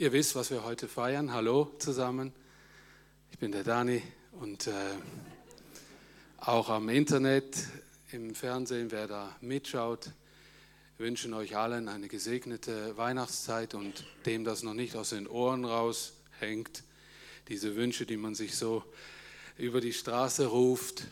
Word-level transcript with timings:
Ihr 0.00 0.12
wisst, 0.12 0.36
was 0.36 0.52
wir 0.52 0.62
heute 0.62 0.86
feiern. 0.86 1.32
Hallo 1.32 1.72
zusammen. 1.80 2.32
Ich 3.32 3.38
bin 3.40 3.50
der 3.50 3.64
Dani 3.64 4.00
und 4.40 4.68
äh, 4.68 4.72
auch 6.36 6.68
am 6.68 6.88
Internet, 6.88 7.56
im 8.12 8.36
Fernsehen, 8.36 8.92
wer 8.92 9.08
da 9.08 9.34
mitschaut, 9.40 10.12
wünschen 10.98 11.34
euch 11.34 11.56
allen 11.56 11.88
eine 11.88 12.06
gesegnete 12.06 12.96
Weihnachtszeit 12.96 13.74
und 13.74 14.06
dem 14.24 14.44
das 14.44 14.62
noch 14.62 14.72
nicht 14.72 14.94
aus 14.94 15.10
den 15.10 15.26
Ohren 15.26 15.64
raushängt, 15.64 16.84
diese 17.48 17.74
Wünsche, 17.74 18.06
die 18.06 18.16
man 18.16 18.36
sich 18.36 18.54
so 18.54 18.84
über 19.56 19.80
die 19.80 19.92
Straße 19.92 20.46
ruft, 20.46 21.08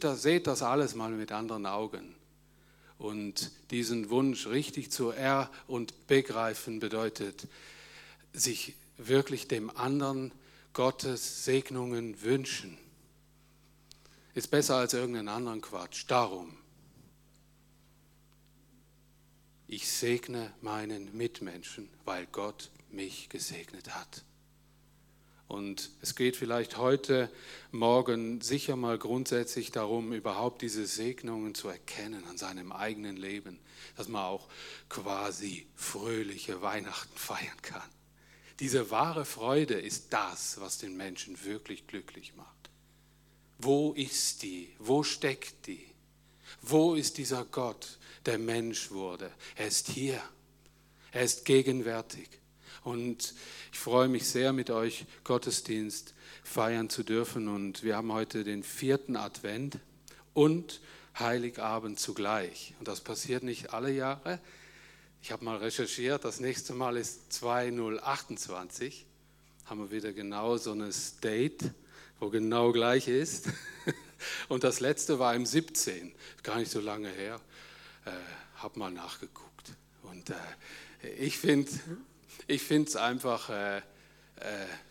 das, 0.00 0.22
seht 0.22 0.46
das 0.46 0.62
alles 0.62 0.94
mal 0.94 1.10
mit 1.10 1.30
anderen 1.30 1.66
Augen. 1.66 2.14
Und 2.96 3.50
diesen 3.70 4.08
Wunsch 4.08 4.46
richtig 4.46 4.90
zu 4.90 5.10
er 5.10 5.50
und 5.66 6.06
begreifen 6.06 6.80
bedeutet, 6.80 7.48
sich 8.34 8.74
wirklich 8.98 9.48
dem 9.48 9.74
anderen 9.74 10.32
Gottes 10.74 11.44
Segnungen 11.44 12.20
wünschen, 12.22 12.76
ist 14.34 14.50
besser 14.50 14.76
als 14.76 14.92
irgendeinen 14.92 15.28
anderen 15.28 15.60
Quatsch. 15.60 16.04
Darum, 16.08 16.56
ich 19.68 19.88
segne 19.88 20.52
meinen 20.60 21.16
Mitmenschen, 21.16 21.88
weil 22.04 22.26
Gott 22.26 22.70
mich 22.90 23.28
gesegnet 23.28 23.94
hat. 23.94 24.24
Und 25.46 25.90
es 26.00 26.16
geht 26.16 26.36
vielleicht 26.36 26.78
heute 26.78 27.30
Morgen 27.70 28.40
sicher 28.40 28.76
mal 28.76 28.98
grundsätzlich 28.98 29.70
darum, 29.70 30.12
überhaupt 30.12 30.62
diese 30.62 30.86
Segnungen 30.86 31.54
zu 31.54 31.68
erkennen 31.68 32.24
an 32.24 32.38
seinem 32.38 32.72
eigenen 32.72 33.16
Leben, 33.16 33.60
dass 33.96 34.08
man 34.08 34.24
auch 34.24 34.48
quasi 34.88 35.66
fröhliche 35.76 36.62
Weihnachten 36.62 37.16
feiern 37.16 37.62
kann. 37.62 37.88
Diese 38.60 38.90
wahre 38.90 39.24
Freude 39.24 39.74
ist 39.74 40.06
das, 40.10 40.60
was 40.60 40.78
den 40.78 40.96
Menschen 40.96 41.44
wirklich 41.44 41.86
glücklich 41.86 42.34
macht. 42.36 42.70
Wo 43.58 43.92
ist 43.92 44.42
die? 44.42 44.74
Wo 44.78 45.02
steckt 45.02 45.66
die? 45.66 45.84
Wo 46.62 46.94
ist 46.94 47.18
dieser 47.18 47.44
Gott, 47.44 47.98
der 48.26 48.38
Mensch 48.38 48.90
wurde? 48.90 49.30
Er 49.56 49.66
ist 49.66 49.88
hier. 49.88 50.22
Er 51.12 51.22
ist 51.22 51.44
gegenwärtig. 51.44 52.28
Und 52.82 53.34
ich 53.72 53.78
freue 53.78 54.08
mich 54.08 54.28
sehr, 54.28 54.52
mit 54.52 54.70
euch 54.70 55.06
Gottesdienst 55.24 56.14
feiern 56.42 56.90
zu 56.90 57.02
dürfen. 57.02 57.48
Und 57.48 57.82
wir 57.82 57.96
haben 57.96 58.12
heute 58.12 58.44
den 58.44 58.62
vierten 58.62 59.16
Advent 59.16 59.78
und 60.34 60.80
Heiligabend 61.18 61.98
zugleich. 61.98 62.74
Und 62.78 62.88
das 62.88 63.00
passiert 63.00 63.42
nicht 63.42 63.72
alle 63.72 63.92
Jahre, 63.92 64.40
ich 65.24 65.32
habe 65.32 65.42
mal 65.42 65.56
recherchiert, 65.56 66.22
das 66.26 66.38
nächste 66.38 66.74
Mal 66.74 66.98
ist 66.98 67.32
2028. 67.32 69.06
Haben 69.64 69.80
wir 69.80 69.90
wieder 69.90 70.12
genau 70.12 70.58
so 70.58 70.72
ein 70.72 70.84
Date, 71.22 71.72
wo 72.20 72.28
genau 72.28 72.72
gleich 72.72 73.08
ist. 73.08 73.46
Und 74.50 74.64
das 74.64 74.80
letzte 74.80 75.18
war 75.18 75.34
im 75.34 75.46
17, 75.46 76.12
gar 76.42 76.58
nicht 76.58 76.70
so 76.70 76.78
lange 76.78 77.08
her. 77.08 77.40
Äh, 78.04 78.10
habe 78.56 78.78
mal 78.78 78.90
nachgeguckt. 78.90 79.72
Und 80.02 80.28
äh, 80.28 81.08
ich 81.16 81.38
finde 81.38 81.70
es 82.48 82.96
einfach 82.96 83.48
äh, 83.48 83.78
äh, 83.78 83.80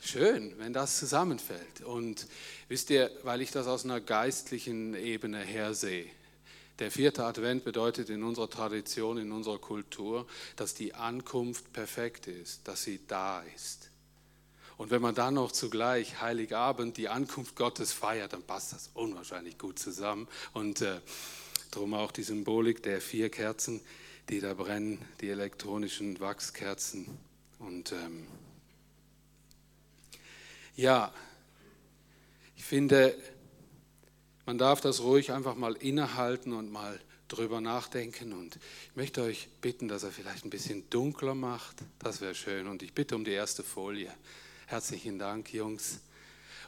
schön, 0.01 0.57
wenn 0.57 0.73
das 0.73 0.97
zusammenfällt. 0.97 1.81
Und 1.81 2.25
wisst 2.69 2.89
ihr, 2.89 3.11
weil 3.21 3.43
ich 3.43 3.51
das 3.51 3.67
aus 3.67 3.85
einer 3.85 4.01
geistlichen 4.01 4.95
Ebene 4.95 5.41
her 5.41 5.75
sehe, 5.75 6.09
der 6.83 6.91
vierte 6.91 7.23
Advent 7.23 7.63
bedeutet 7.63 8.09
in 8.09 8.23
unserer 8.23 8.49
Tradition, 8.49 9.17
in 9.17 9.31
unserer 9.31 9.57
Kultur, 9.57 10.27
dass 10.57 10.73
die 10.73 10.93
Ankunft 10.93 11.71
perfekt 11.71 12.27
ist, 12.27 12.67
dass 12.67 12.83
sie 12.83 12.99
da 13.07 13.41
ist. 13.55 13.89
Und 14.75 14.91
wenn 14.91 15.01
man 15.01 15.15
dann 15.15 15.35
noch 15.35 15.53
zugleich 15.53 16.19
Heiligabend 16.19 16.97
die 16.97 17.07
Ankunft 17.07 17.55
Gottes 17.55 17.93
feiert, 17.93 18.33
dann 18.33 18.43
passt 18.43 18.73
das 18.73 18.89
unwahrscheinlich 18.95 19.57
gut 19.57 19.79
zusammen. 19.79 20.27
Und 20.51 20.81
äh, 20.81 20.99
darum 21.71 21.93
auch 21.93 22.11
die 22.11 22.23
Symbolik 22.23 22.83
der 22.83 22.99
vier 22.99 23.29
Kerzen, 23.29 23.79
die 24.27 24.41
da 24.41 24.53
brennen, 24.53 24.99
die 25.21 25.29
elektronischen 25.29 26.19
Wachskerzen. 26.19 27.17
Und 27.59 27.93
ähm, 27.93 28.27
ja, 30.75 31.13
ich 32.57 32.65
finde, 32.65 33.15
man 34.45 34.57
darf 34.57 34.81
das 34.81 35.01
ruhig 35.01 35.31
einfach 35.31 35.55
mal 35.55 35.73
innehalten 35.73 36.53
und 36.53 36.71
mal 36.71 36.99
drüber 37.27 37.61
nachdenken. 37.61 38.33
Und 38.33 38.57
ich 38.89 38.95
möchte 38.95 39.21
euch 39.23 39.49
bitten, 39.61 39.87
dass 39.87 40.03
er 40.03 40.11
vielleicht 40.11 40.45
ein 40.45 40.49
bisschen 40.49 40.89
dunkler 40.89 41.35
macht. 41.35 41.77
Das 41.99 42.21
wäre 42.21 42.35
schön. 42.35 42.67
Und 42.67 42.83
ich 42.83 42.93
bitte 42.93 43.15
um 43.15 43.23
die 43.23 43.31
erste 43.31 43.63
Folie. 43.63 44.11
Herzlichen 44.67 45.19
Dank, 45.19 45.53
Jungs. 45.53 45.99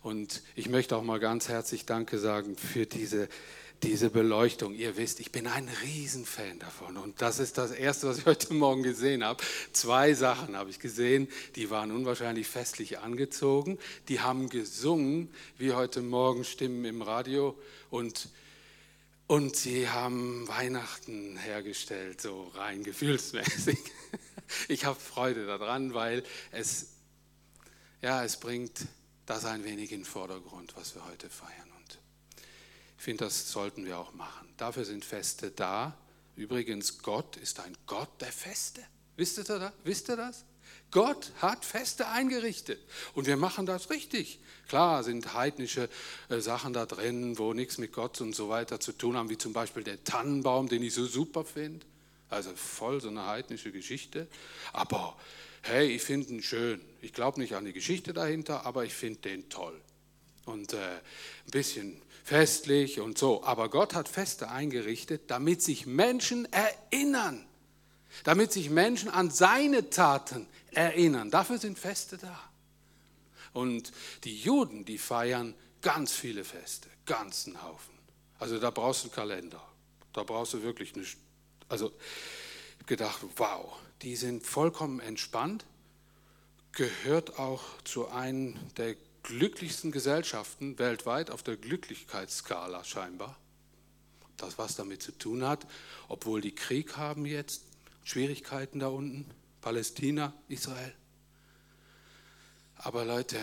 Und 0.02 0.44
ich 0.56 0.70
möchte 0.70 0.96
auch 0.96 1.04
mal 1.04 1.20
ganz 1.20 1.50
herzlich 1.50 1.86
Danke 1.86 2.20
sagen 2.20 2.56
für 2.56 2.86
diese 2.86 3.28
diese 3.84 4.10
Beleuchtung. 4.10 4.74
Ihr 4.74 4.98
wisst, 4.98 5.20
ich 5.20 5.32
bin 5.32 5.48
ein 5.48 5.70
Riesenfan 5.84 6.60
davon. 6.60 6.98
Und 6.98 7.22
das 7.22 7.40
ist 7.40 7.58
das 7.58 7.72
Erste, 7.72 8.08
was 8.08 8.20
ich 8.20 8.26
heute 8.26 8.54
Morgen 8.54 8.84
gesehen 8.84 9.24
habe. 9.24 9.44
Zwei 9.72 10.14
Sachen 10.14 10.56
habe 10.56 10.70
ich 10.70 10.80
gesehen, 10.80 11.28
die 11.56 11.70
waren 11.70 11.92
unwahrscheinlich 11.92 12.48
festlich 12.48 13.00
angezogen. 13.00 13.78
Die 14.08 14.22
haben 14.22 14.50
gesungen, 14.50 15.30
wie 15.58 15.74
heute 15.74 16.02
Morgen 16.02 16.44
Stimmen 16.44 16.86
im 16.86 17.02
Radio. 17.02 17.58
Und, 17.90 18.30
und 19.28 19.56
sie 19.56 19.90
haben 19.90 20.48
Weihnachten 20.48 21.38
hergestellt, 21.38 22.22
so 22.22 22.52
rein 22.56 22.84
gefühlsmäßig. 22.84 23.80
Ich 24.68 24.86
habe 24.86 25.00
Freude 25.00 25.48
daran, 25.48 25.96
weil 25.96 26.24
es, 26.52 26.90
ja, 28.04 28.24
es 28.24 28.38
bringt 28.38 28.88
das 29.26 29.44
ein 29.44 29.64
wenig 29.64 29.92
in 29.92 30.02
den 30.02 30.06
Vordergrund, 30.06 30.76
was 30.76 30.94
wir 30.94 31.04
heute 31.06 31.32
feiern. 31.32 31.65
Ich 32.98 33.04
finde, 33.04 33.26
das 33.26 33.52
sollten 33.52 33.86
wir 33.86 33.98
auch 33.98 34.14
machen. 34.14 34.48
Dafür 34.58 34.86
sind 34.86 35.06
Feste 35.06 35.52
da. 35.52 35.98
Übrigens, 36.36 37.00
Gott 37.00 37.38
ist 37.38 37.60
ein 37.60 37.78
Gott 37.86 38.10
der 38.22 38.32
Feste. 38.32 38.82
Wisst 39.16 39.38
ihr, 39.38 39.44
das? 39.44 39.72
Wisst 39.84 40.10
ihr 40.10 40.18
das? 40.18 40.46
Gott 40.92 41.32
hat 41.42 41.66
Feste 41.66 42.08
eingerichtet 42.08 42.80
und 43.14 43.28
wir 43.28 43.38
machen 43.38 43.66
das 43.66 43.90
richtig. 43.90 44.40
Klar 44.68 45.04
sind 45.04 45.34
heidnische 45.34 45.90
äh, 46.30 46.40
Sachen 46.40 46.74
da 46.74 46.86
drin, 46.86 47.38
wo 47.38 47.54
nichts 47.54 47.78
mit 47.78 47.92
Gott 47.92 48.20
und 48.22 48.34
so 48.34 48.50
weiter 48.50 48.80
zu 48.80 48.94
tun 48.94 49.18
haben, 49.18 49.30
wie 49.30 49.38
zum 49.38 49.54
Beispiel 49.54 49.84
der 49.84 50.04
Tannenbaum, 50.04 50.70
den 50.70 50.84
ich 50.84 50.94
so 50.94 51.06
super 51.06 51.44
finde. 51.44 51.86
Also 52.30 52.52
voll 52.56 53.02
so 53.02 53.10
eine 53.10 53.26
heidnische 53.26 53.72
Geschichte. 53.72 54.28
Aber 54.74 55.18
hey, 55.62 55.88
ich 55.88 56.02
finde 56.02 56.30
ihn 56.30 56.42
schön. 56.42 56.82
Ich 57.02 57.14
glaube 57.14 57.40
nicht 57.40 57.56
an 57.56 57.66
die 57.66 57.74
Geschichte 57.74 58.14
dahinter, 58.14 58.66
aber 58.66 58.86
ich 58.86 58.94
finde 58.94 59.20
den 59.22 59.50
toll. 59.50 59.80
Und 60.46 60.74
äh, 60.74 60.78
ein 60.78 61.52
bisschen 61.52 62.02
festlich 62.24 63.00
und 63.00 63.18
so. 63.18 63.44
Aber 63.44 63.70
Gott 63.70 63.94
hat 63.94 64.10
Feste 64.10 64.50
eingerichtet, 64.50 65.24
damit 65.28 65.62
sich 65.62 65.86
Menschen 65.86 66.48
erinnern. 66.52 67.46
Damit 68.24 68.52
sich 68.52 68.70
Menschen 68.70 69.10
an 69.10 69.30
seine 69.30 69.90
Taten 69.90 70.48
erinnern. 70.72 71.32
Dafür 71.32 71.58
sind 71.58 71.78
Feste 71.78 72.18
da. 72.18 72.40
Und 73.54 73.92
die 74.24 74.36
Juden, 74.36 74.86
die 74.86 74.98
feiern 74.98 75.54
ganz 75.82 76.12
viele 76.14 76.44
Feste, 76.44 76.90
ganzen 77.06 77.62
Haufen. 77.64 77.94
Also 78.40 78.60
da 78.60 78.70
brauchst 78.70 79.04
du 79.04 79.08
einen 79.08 79.16
Kalender. 79.16 79.62
Da 80.14 80.24
brauchst 80.24 80.54
du 80.54 80.64
wirklich 80.64 80.96
eine. 80.96 81.06
Also 81.70 81.88
ich 81.88 82.76
habe 82.80 82.86
gedacht, 82.86 83.22
wow, 83.38 83.78
die 84.02 84.16
sind 84.16 84.46
vollkommen 84.46 85.00
entspannt. 85.00 85.66
Gehört 86.72 87.40
auch 87.40 87.64
zu 87.84 88.10
einem 88.10 88.58
der 88.78 88.96
glücklichsten 89.28 89.92
Gesellschaften 89.92 90.78
weltweit 90.78 91.32
auf 91.32 91.44
der 91.44 91.58
Glücklichkeitsskala 91.58 92.84
scheinbar. 92.84 93.38
Das 94.38 94.58
was 94.58 94.76
damit 94.76 95.02
zu 95.02 95.12
tun 95.12 95.46
hat, 95.46 95.66
obwohl 96.08 96.42
die 96.42 96.54
Krieg 96.54 96.98
haben 96.98 97.26
jetzt, 97.26 97.64
Schwierigkeiten 98.04 98.80
da 98.80 98.88
unten, 98.88 99.26
Palästina, 99.62 100.34
Israel. 100.48 100.94
Aber 102.76 103.06
Leute, 103.06 103.40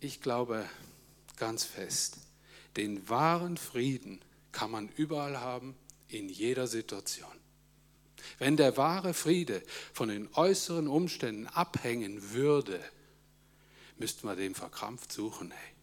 ich 0.00 0.20
glaube 0.20 0.64
ganz 1.36 1.64
fest, 1.64 2.18
den 2.76 3.08
wahren 3.08 3.56
Frieden 3.56 4.20
kann 4.52 4.70
man 4.70 4.88
überall 4.88 5.40
haben, 5.40 5.74
in 6.08 6.28
jeder 6.28 6.66
Situation. 6.66 7.28
Wenn 8.38 8.56
der 8.56 8.76
wahre 8.76 9.14
Friede 9.14 9.62
von 9.92 10.10
den 10.10 10.28
äußeren 10.34 10.86
Umständen 10.86 11.46
abhängen 11.48 12.32
würde, 12.32 12.78
müssten 14.02 14.26
wir 14.26 14.34
den 14.34 14.56
verkrampft 14.56 15.12
suchen. 15.12 15.52
Hey. 15.52 15.74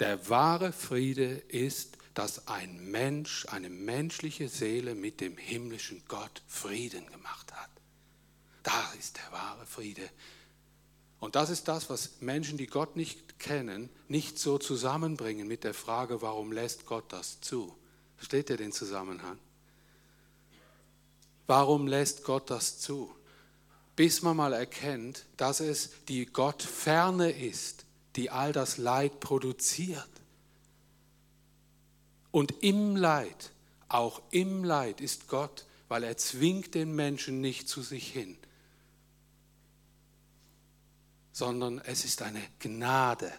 Der 0.00 0.28
wahre 0.28 0.72
Friede 0.72 1.34
ist, 1.46 1.96
dass 2.14 2.48
ein 2.48 2.90
Mensch, 2.90 3.46
eine 3.46 3.70
menschliche 3.70 4.48
Seele 4.48 4.96
mit 4.96 5.20
dem 5.20 5.36
himmlischen 5.36 6.02
Gott 6.08 6.42
Frieden 6.48 7.06
gemacht 7.06 7.52
hat. 7.54 7.70
Da 8.64 8.92
ist 8.98 9.16
der 9.16 9.30
wahre 9.30 9.64
Friede. 9.64 10.10
Und 11.20 11.36
das 11.36 11.50
ist 11.50 11.68
das, 11.68 11.88
was 11.88 12.20
Menschen, 12.20 12.58
die 12.58 12.66
Gott 12.66 12.96
nicht 12.96 13.38
kennen, 13.38 13.88
nicht 14.08 14.40
so 14.40 14.58
zusammenbringen 14.58 15.46
mit 15.46 15.62
der 15.62 15.72
Frage, 15.72 16.20
warum 16.20 16.50
lässt 16.50 16.84
Gott 16.84 17.12
das 17.12 17.40
zu? 17.40 17.76
Versteht 18.16 18.50
ihr 18.50 18.56
den 18.56 18.72
Zusammenhang? 18.72 19.38
Warum 21.46 21.86
lässt 21.86 22.24
Gott 22.24 22.50
das 22.50 22.80
zu? 22.80 23.14
Bis 23.96 24.22
man 24.22 24.36
mal 24.36 24.52
erkennt, 24.52 25.26
dass 25.36 25.60
es 25.60 25.90
die 26.08 26.26
Gottferne 26.26 27.30
ist, 27.30 27.84
die 28.16 28.30
all 28.30 28.52
das 28.52 28.78
Leid 28.78 29.20
produziert. 29.20 30.08
Und 32.30 32.62
im 32.62 32.96
Leid, 32.96 33.52
auch 33.88 34.22
im 34.30 34.64
Leid 34.64 35.00
ist 35.00 35.28
Gott, 35.28 35.66
weil 35.88 36.04
er 36.04 36.16
zwingt 36.16 36.74
den 36.74 36.94
Menschen 36.94 37.42
nicht 37.42 37.68
zu 37.68 37.82
sich 37.82 38.10
hin, 38.10 38.38
sondern 41.32 41.78
es 41.80 42.04
ist 42.06 42.22
eine 42.22 42.42
Gnade. 42.58 43.30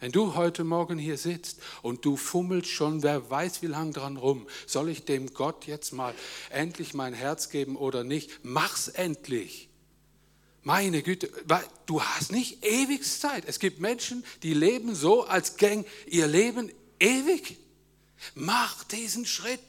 Wenn 0.00 0.12
du 0.12 0.34
heute 0.34 0.64
Morgen 0.64 0.98
hier 0.98 1.18
sitzt 1.18 1.60
und 1.82 2.04
du 2.04 2.16
fummelst 2.16 2.70
schon, 2.70 3.02
wer 3.02 3.30
weiß 3.30 3.62
wie 3.62 3.66
lang 3.66 3.92
dran 3.92 4.16
rum, 4.16 4.48
soll 4.66 4.88
ich 4.88 5.04
dem 5.04 5.34
Gott 5.34 5.66
jetzt 5.66 5.92
mal 5.92 6.14
endlich 6.48 6.94
mein 6.94 7.12
Herz 7.12 7.50
geben 7.50 7.76
oder 7.76 8.02
nicht? 8.02 8.40
Mach's 8.42 8.88
endlich. 8.88 9.69
Meine 10.62 11.02
Güte, 11.02 11.30
du 11.86 12.02
hast 12.02 12.32
nicht 12.32 12.64
ewig 12.64 13.04
Zeit. 13.04 13.44
Es 13.46 13.58
gibt 13.58 13.80
Menschen, 13.80 14.24
die 14.42 14.52
leben 14.52 14.94
so, 14.94 15.24
als 15.24 15.56
gäng 15.56 15.86
ihr 16.06 16.26
Leben 16.26 16.70
ewig. 16.98 17.58
Mach 18.34 18.84
diesen 18.84 19.24
Schritt 19.24 19.60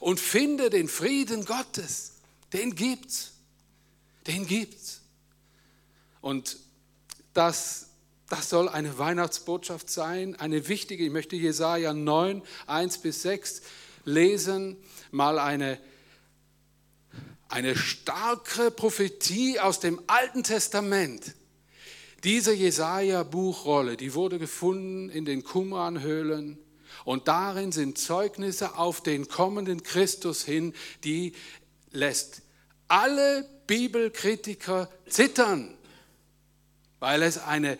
und 0.00 0.18
finde 0.18 0.70
den 0.70 0.88
Frieden 0.88 1.44
Gottes. 1.44 2.14
Den 2.52 2.74
gibt's. 2.74 3.32
Den 4.26 4.46
gibt's. 4.46 5.00
Und 6.20 6.58
das, 7.32 7.90
das 8.28 8.50
soll 8.50 8.68
eine 8.68 8.98
Weihnachtsbotschaft 8.98 9.88
sein, 9.88 10.34
eine 10.34 10.66
wichtige. 10.68 11.04
Ich 11.04 11.12
möchte 11.12 11.36
Jesaja 11.36 11.94
9, 11.94 12.42
1 12.66 12.98
bis 12.98 13.22
6 13.22 13.62
lesen, 14.04 14.76
mal 15.12 15.38
eine 15.38 15.78
eine 17.50 17.76
starke 17.76 18.70
Prophetie 18.70 19.58
aus 19.58 19.80
dem 19.80 20.00
Alten 20.06 20.44
Testament. 20.44 21.34
Diese 22.22 22.52
Jesaja-Buchrolle, 22.52 23.96
die 23.96 24.14
wurde 24.14 24.38
gefunden 24.38 25.10
in 25.10 25.24
den 25.24 25.42
Qumran-Höhlen 25.42 26.58
und 27.04 27.28
darin 27.28 27.72
sind 27.72 27.98
Zeugnisse 27.98 28.76
auf 28.76 29.02
den 29.02 29.26
kommenden 29.26 29.82
Christus 29.82 30.44
hin, 30.44 30.74
die 31.02 31.32
lässt 31.90 32.42
alle 32.88 33.48
Bibelkritiker 33.66 34.90
zittern, 35.08 35.76
weil 36.98 37.22
es 37.22 37.38
eine, 37.38 37.78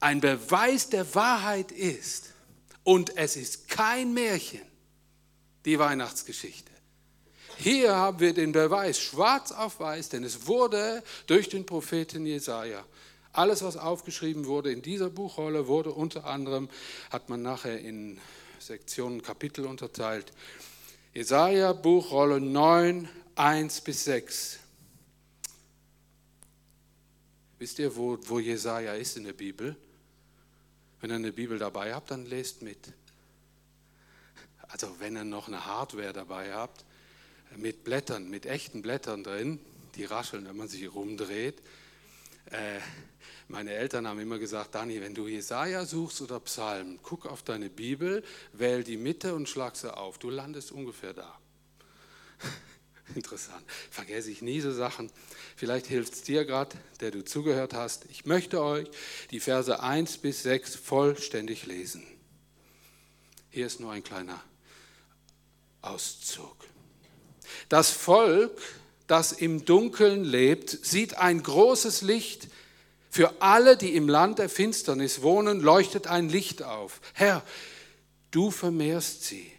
ein 0.00 0.20
Beweis 0.20 0.88
der 0.88 1.14
Wahrheit 1.14 1.72
ist 1.72 2.32
und 2.84 3.16
es 3.16 3.36
ist 3.36 3.68
kein 3.68 4.14
Märchen, 4.14 4.62
die 5.64 5.78
Weihnachtsgeschichte. 5.78 6.71
Hier 7.62 7.94
haben 7.94 8.18
wir 8.18 8.34
den 8.34 8.50
Beweis 8.50 8.98
schwarz 8.98 9.52
auf 9.52 9.78
weiß, 9.78 10.08
denn 10.08 10.24
es 10.24 10.48
wurde 10.48 11.00
durch 11.28 11.48
den 11.48 11.64
Propheten 11.64 12.26
Jesaja. 12.26 12.84
Alles, 13.32 13.62
was 13.62 13.76
aufgeschrieben 13.76 14.46
wurde 14.46 14.72
in 14.72 14.82
dieser 14.82 15.10
Buchrolle, 15.10 15.68
wurde 15.68 15.92
unter 15.92 16.24
anderem, 16.24 16.68
hat 17.10 17.28
man 17.28 17.40
nachher 17.40 17.78
in 17.78 18.18
Sektionen, 18.58 19.22
Kapitel 19.22 19.64
unterteilt. 19.64 20.32
Jesaja, 21.14 21.72
Buchrolle 21.72 22.40
9, 22.40 23.08
1 23.36 23.80
bis 23.82 24.04
6. 24.06 24.58
Wisst 27.60 27.78
ihr, 27.78 27.94
wo, 27.94 28.18
wo 28.26 28.40
Jesaja 28.40 28.94
ist 28.94 29.16
in 29.16 29.22
der 29.22 29.34
Bibel? 29.34 29.76
Wenn 31.00 31.10
ihr 31.10 31.16
eine 31.16 31.32
Bibel 31.32 31.60
dabei 31.60 31.94
habt, 31.94 32.10
dann 32.10 32.26
lest 32.26 32.62
mit. 32.62 32.92
Also, 34.66 34.96
wenn 34.98 35.16
ihr 35.16 35.22
noch 35.22 35.46
eine 35.46 35.64
Hardware 35.64 36.12
dabei 36.12 36.52
habt, 36.52 36.84
mit 37.56 37.84
Blättern, 37.84 38.30
mit 38.30 38.46
echten 38.46 38.82
Blättern 38.82 39.24
drin, 39.24 39.58
die 39.96 40.04
rascheln, 40.04 40.46
wenn 40.46 40.56
man 40.56 40.68
sich 40.68 40.92
rumdreht. 40.92 41.60
Äh, 42.50 42.80
meine 43.48 43.72
Eltern 43.72 44.06
haben 44.06 44.18
immer 44.18 44.38
gesagt, 44.38 44.74
Dani, 44.74 45.00
wenn 45.00 45.14
du 45.14 45.26
Jesaja 45.26 45.84
suchst 45.84 46.22
oder 46.22 46.40
Psalm, 46.40 46.98
guck 47.02 47.26
auf 47.26 47.42
deine 47.42 47.70
Bibel, 47.70 48.24
wähl 48.52 48.82
die 48.82 48.96
Mitte 48.96 49.34
und 49.34 49.48
schlag 49.48 49.76
sie 49.76 49.94
auf. 49.94 50.18
Du 50.18 50.30
landest 50.30 50.72
ungefähr 50.72 51.12
da. 51.12 51.38
Interessant. 53.14 53.64
Vergesse 53.90 54.30
ich 54.30 54.42
nie 54.42 54.60
so 54.60 54.72
Sachen. 54.72 55.10
Vielleicht 55.56 55.86
hilft 55.86 56.14
es 56.14 56.22
dir 56.22 56.44
gerade, 56.44 56.76
der 57.00 57.10
du 57.10 57.24
zugehört 57.24 57.74
hast. 57.74 58.06
Ich 58.06 58.24
möchte 58.24 58.62
euch 58.62 58.88
die 59.30 59.40
Verse 59.40 59.80
1 59.80 60.18
bis 60.18 60.42
6 60.44 60.76
vollständig 60.76 61.66
lesen. 61.66 62.06
Hier 63.50 63.66
ist 63.66 63.80
nur 63.80 63.92
ein 63.92 64.02
kleiner 64.02 64.42
Auszug. 65.82 66.56
Das 67.68 67.90
Volk, 67.90 68.58
das 69.06 69.32
im 69.32 69.64
Dunkeln 69.64 70.24
lebt, 70.24 70.70
sieht 70.70 71.18
ein 71.18 71.42
großes 71.42 72.02
Licht. 72.02 72.48
Für 73.10 73.40
alle, 73.40 73.76
die 73.76 73.94
im 73.94 74.08
Land 74.08 74.38
der 74.38 74.48
Finsternis 74.48 75.22
wohnen, 75.22 75.60
leuchtet 75.60 76.06
ein 76.06 76.28
Licht 76.28 76.62
auf. 76.62 77.00
Herr, 77.12 77.42
du 78.30 78.50
vermehrst 78.50 79.24
sie 79.24 79.52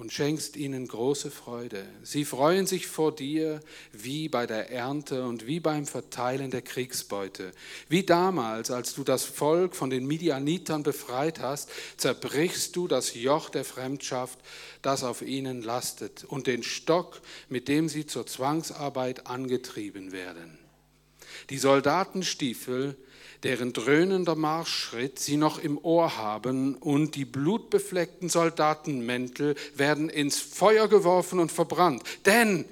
und 0.00 0.10
schenkst 0.10 0.56
ihnen 0.56 0.88
große 0.88 1.30
Freude. 1.30 1.84
Sie 2.02 2.24
freuen 2.24 2.66
sich 2.66 2.86
vor 2.86 3.14
dir 3.14 3.60
wie 3.92 4.30
bei 4.30 4.46
der 4.46 4.70
Ernte 4.70 5.24
und 5.24 5.46
wie 5.46 5.60
beim 5.60 5.84
Verteilen 5.84 6.50
der 6.50 6.62
Kriegsbeute. 6.62 7.52
Wie 7.90 8.02
damals, 8.02 8.70
als 8.70 8.94
du 8.94 9.04
das 9.04 9.24
Volk 9.24 9.76
von 9.76 9.90
den 9.90 10.06
Midianitern 10.06 10.82
befreit 10.82 11.40
hast, 11.40 11.68
zerbrichst 11.98 12.74
du 12.76 12.88
das 12.88 13.14
Joch 13.14 13.50
der 13.50 13.66
Fremdschaft, 13.66 14.38
das 14.80 15.04
auf 15.04 15.20
ihnen 15.20 15.60
lastet, 15.60 16.24
und 16.24 16.46
den 16.46 16.62
Stock, 16.62 17.20
mit 17.50 17.68
dem 17.68 17.90
sie 17.90 18.06
zur 18.06 18.26
Zwangsarbeit 18.26 19.26
angetrieben 19.26 20.12
werden. 20.12 20.58
Die 21.50 21.58
Soldatenstiefel, 21.58 22.96
deren 23.42 23.72
dröhnender 23.72 24.34
Marschschritt 24.34 25.18
sie 25.18 25.36
noch 25.36 25.58
im 25.58 25.78
Ohr 25.78 26.16
haben, 26.16 26.74
und 26.74 27.14
die 27.14 27.24
blutbefleckten 27.24 28.28
Soldatenmäntel 28.28 29.54
werden 29.74 30.08
ins 30.08 30.40
Feuer 30.40 30.88
geworfen 30.88 31.38
und 31.38 31.50
verbrannt. 31.50 32.02
Denn 32.26 32.64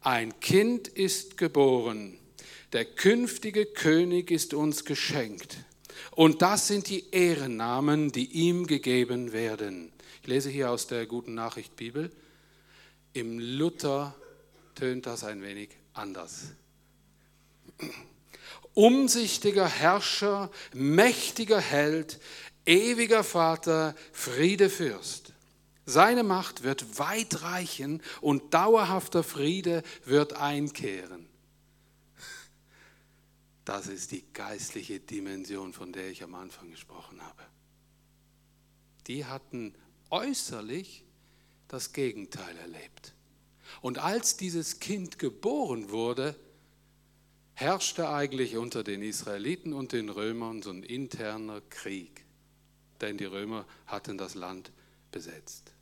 ein 0.00 0.38
Kind 0.40 0.88
ist 0.88 1.36
geboren, 1.36 2.18
der 2.72 2.84
künftige 2.84 3.66
König 3.66 4.30
ist 4.30 4.54
uns 4.54 4.84
geschenkt. 4.84 5.58
Und 6.10 6.42
das 6.42 6.68
sind 6.68 6.88
die 6.88 7.10
Ehrennamen, 7.10 8.12
die 8.12 8.24
ihm 8.32 8.66
gegeben 8.66 9.32
werden. 9.32 9.92
Ich 10.22 10.28
lese 10.28 10.50
hier 10.50 10.70
aus 10.70 10.86
der 10.86 11.06
Guten 11.06 11.34
Nachricht 11.34 11.76
Bibel. 11.76 12.10
Im 13.12 13.38
Luther 13.38 14.14
tönt 14.74 15.06
das 15.06 15.24
ein 15.24 15.42
wenig 15.42 15.70
anders 15.92 16.52
umsichtiger 18.74 19.68
Herrscher, 19.68 20.50
mächtiger 20.72 21.60
Held, 21.60 22.20
ewiger 22.66 23.24
Vater, 23.24 23.94
Friedefürst. 24.12 25.32
Seine 25.84 26.22
Macht 26.22 26.62
wird 26.62 26.98
weit 26.98 27.42
reichen 27.42 28.02
und 28.20 28.54
dauerhafter 28.54 29.24
Friede 29.24 29.82
wird 30.04 30.34
einkehren. 30.34 31.28
Das 33.64 33.86
ist 33.86 34.10
die 34.10 34.24
geistliche 34.32 35.00
Dimension, 35.00 35.72
von 35.72 35.92
der 35.92 36.08
ich 36.10 36.22
am 36.22 36.34
Anfang 36.34 36.70
gesprochen 36.70 37.22
habe. 37.22 37.42
Die 39.06 39.24
hatten 39.24 39.74
äußerlich 40.10 41.04
das 41.68 41.92
Gegenteil 41.92 42.56
erlebt. 42.58 43.14
Und 43.80 43.98
als 43.98 44.36
dieses 44.36 44.80
Kind 44.80 45.18
geboren 45.18 45.90
wurde, 45.90 46.36
herrschte 47.54 48.08
eigentlich 48.08 48.56
unter 48.56 48.82
den 48.84 49.02
Israeliten 49.02 49.72
und 49.72 49.92
den 49.92 50.08
Römern 50.08 50.62
so 50.62 50.70
ein 50.70 50.82
interner 50.82 51.60
Krieg, 51.70 52.24
denn 53.00 53.18
die 53.18 53.24
Römer 53.24 53.66
hatten 53.86 54.18
das 54.18 54.34
Land 54.34 54.72
besetzt. 55.10 55.72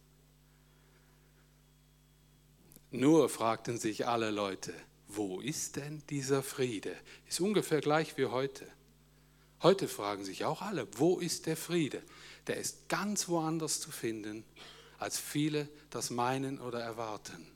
Nur 2.91 3.29
fragten 3.29 3.79
sich 3.79 4.09
alle 4.09 4.31
Leute, 4.31 4.75
wo 5.07 5.41
ist 5.41 5.77
denn 5.77 6.03
dieser 6.11 6.43
Friede? 6.43 6.97
Ist 7.29 7.41
ungefähr 7.41 7.81
gleich 7.81 8.17
wie 8.17 8.27
heute. 8.27 8.67
Heute 9.63 9.89
fragen 9.89 10.25
sich 10.25 10.45
auch 10.45 10.63
alle, 10.63 10.89
wo 10.97 11.19
ist 11.19 11.47
der 11.47 11.57
Friede? 11.57 12.03
Der 12.47 12.57
ist 12.57 12.89
ganz 12.89 13.29
woanders 13.29 13.81
zu 13.81 13.91
finden, 13.91 14.45
als 14.99 15.19
viele 15.19 15.69
das 15.91 16.11
meinen 16.11 16.61
oder 16.61 16.81
erwarten. 16.81 17.47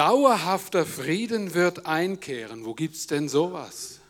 Dauerhafter 0.00 0.86
Frieden 0.86 1.52
wird 1.52 1.84
einkehren. 1.84 2.64
Wo 2.64 2.72
gibt 2.72 2.94
es 2.94 3.06
denn 3.06 3.28
sowas? 3.28 4.00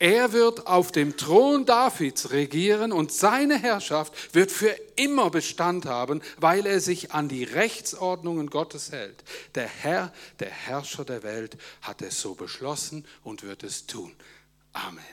Er 0.00 0.32
wird 0.32 0.66
auf 0.66 0.90
dem 0.90 1.16
Thron 1.16 1.64
Davids 1.64 2.32
regieren 2.32 2.90
und 2.90 3.12
seine 3.12 3.56
Herrschaft 3.56 4.34
wird 4.34 4.50
für 4.50 4.74
immer 4.96 5.30
Bestand 5.30 5.86
haben, 5.86 6.22
weil 6.38 6.66
er 6.66 6.80
sich 6.80 7.12
an 7.12 7.28
die 7.28 7.44
Rechtsordnungen 7.44 8.50
Gottes 8.50 8.90
hält. 8.90 9.22
Der 9.54 9.68
Herr, 9.68 10.12
der 10.40 10.50
Herrscher 10.50 11.04
der 11.04 11.22
Welt, 11.22 11.56
hat 11.80 12.02
es 12.02 12.20
so 12.20 12.34
beschlossen 12.34 13.06
und 13.22 13.44
wird 13.44 13.62
es 13.62 13.86
tun. 13.86 14.12
Amen. 14.72 15.04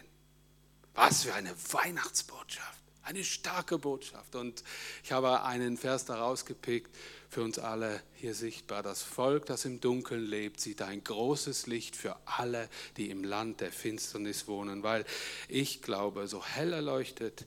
Was 0.95 1.25
für 1.25 1.35
eine 1.35 1.53
Weihnachtsbotschaft. 1.71 2.80
Eine 3.03 3.24
starke 3.24 3.77
Botschaft. 3.77 4.36
Und 4.36 4.63
ich 5.03 5.12
habe 5.12 5.43
einen 5.43 5.77
Vers 5.77 6.05
daraus 6.05 6.46
gepickt, 6.46 6.96
für 7.29 7.43
uns 7.43 7.60
alle 7.60 8.01
hier 8.15 8.36
sichtbar. 8.36 8.84
Das 8.84 9.01
Volk, 9.01 9.46
das 9.46 9.65
im 9.65 9.79
Dunkeln 9.79 10.25
lebt, 10.25 10.60
sieht 10.60 10.81
ein 10.81 11.03
großes 11.03 11.67
Licht 11.67 11.96
für 11.96 12.17
alle, 12.25 12.70
die 12.98 13.10
im 13.10 13.24
Land 13.24 13.62
der 13.62 13.72
Finsternis 13.72 14.48
wohnen. 14.48 14.84
Weil 14.84 15.05
ich 15.48 15.81
glaube, 15.81 16.27
so 16.27 16.46
hell 16.46 16.74
erleuchtet 16.74 17.46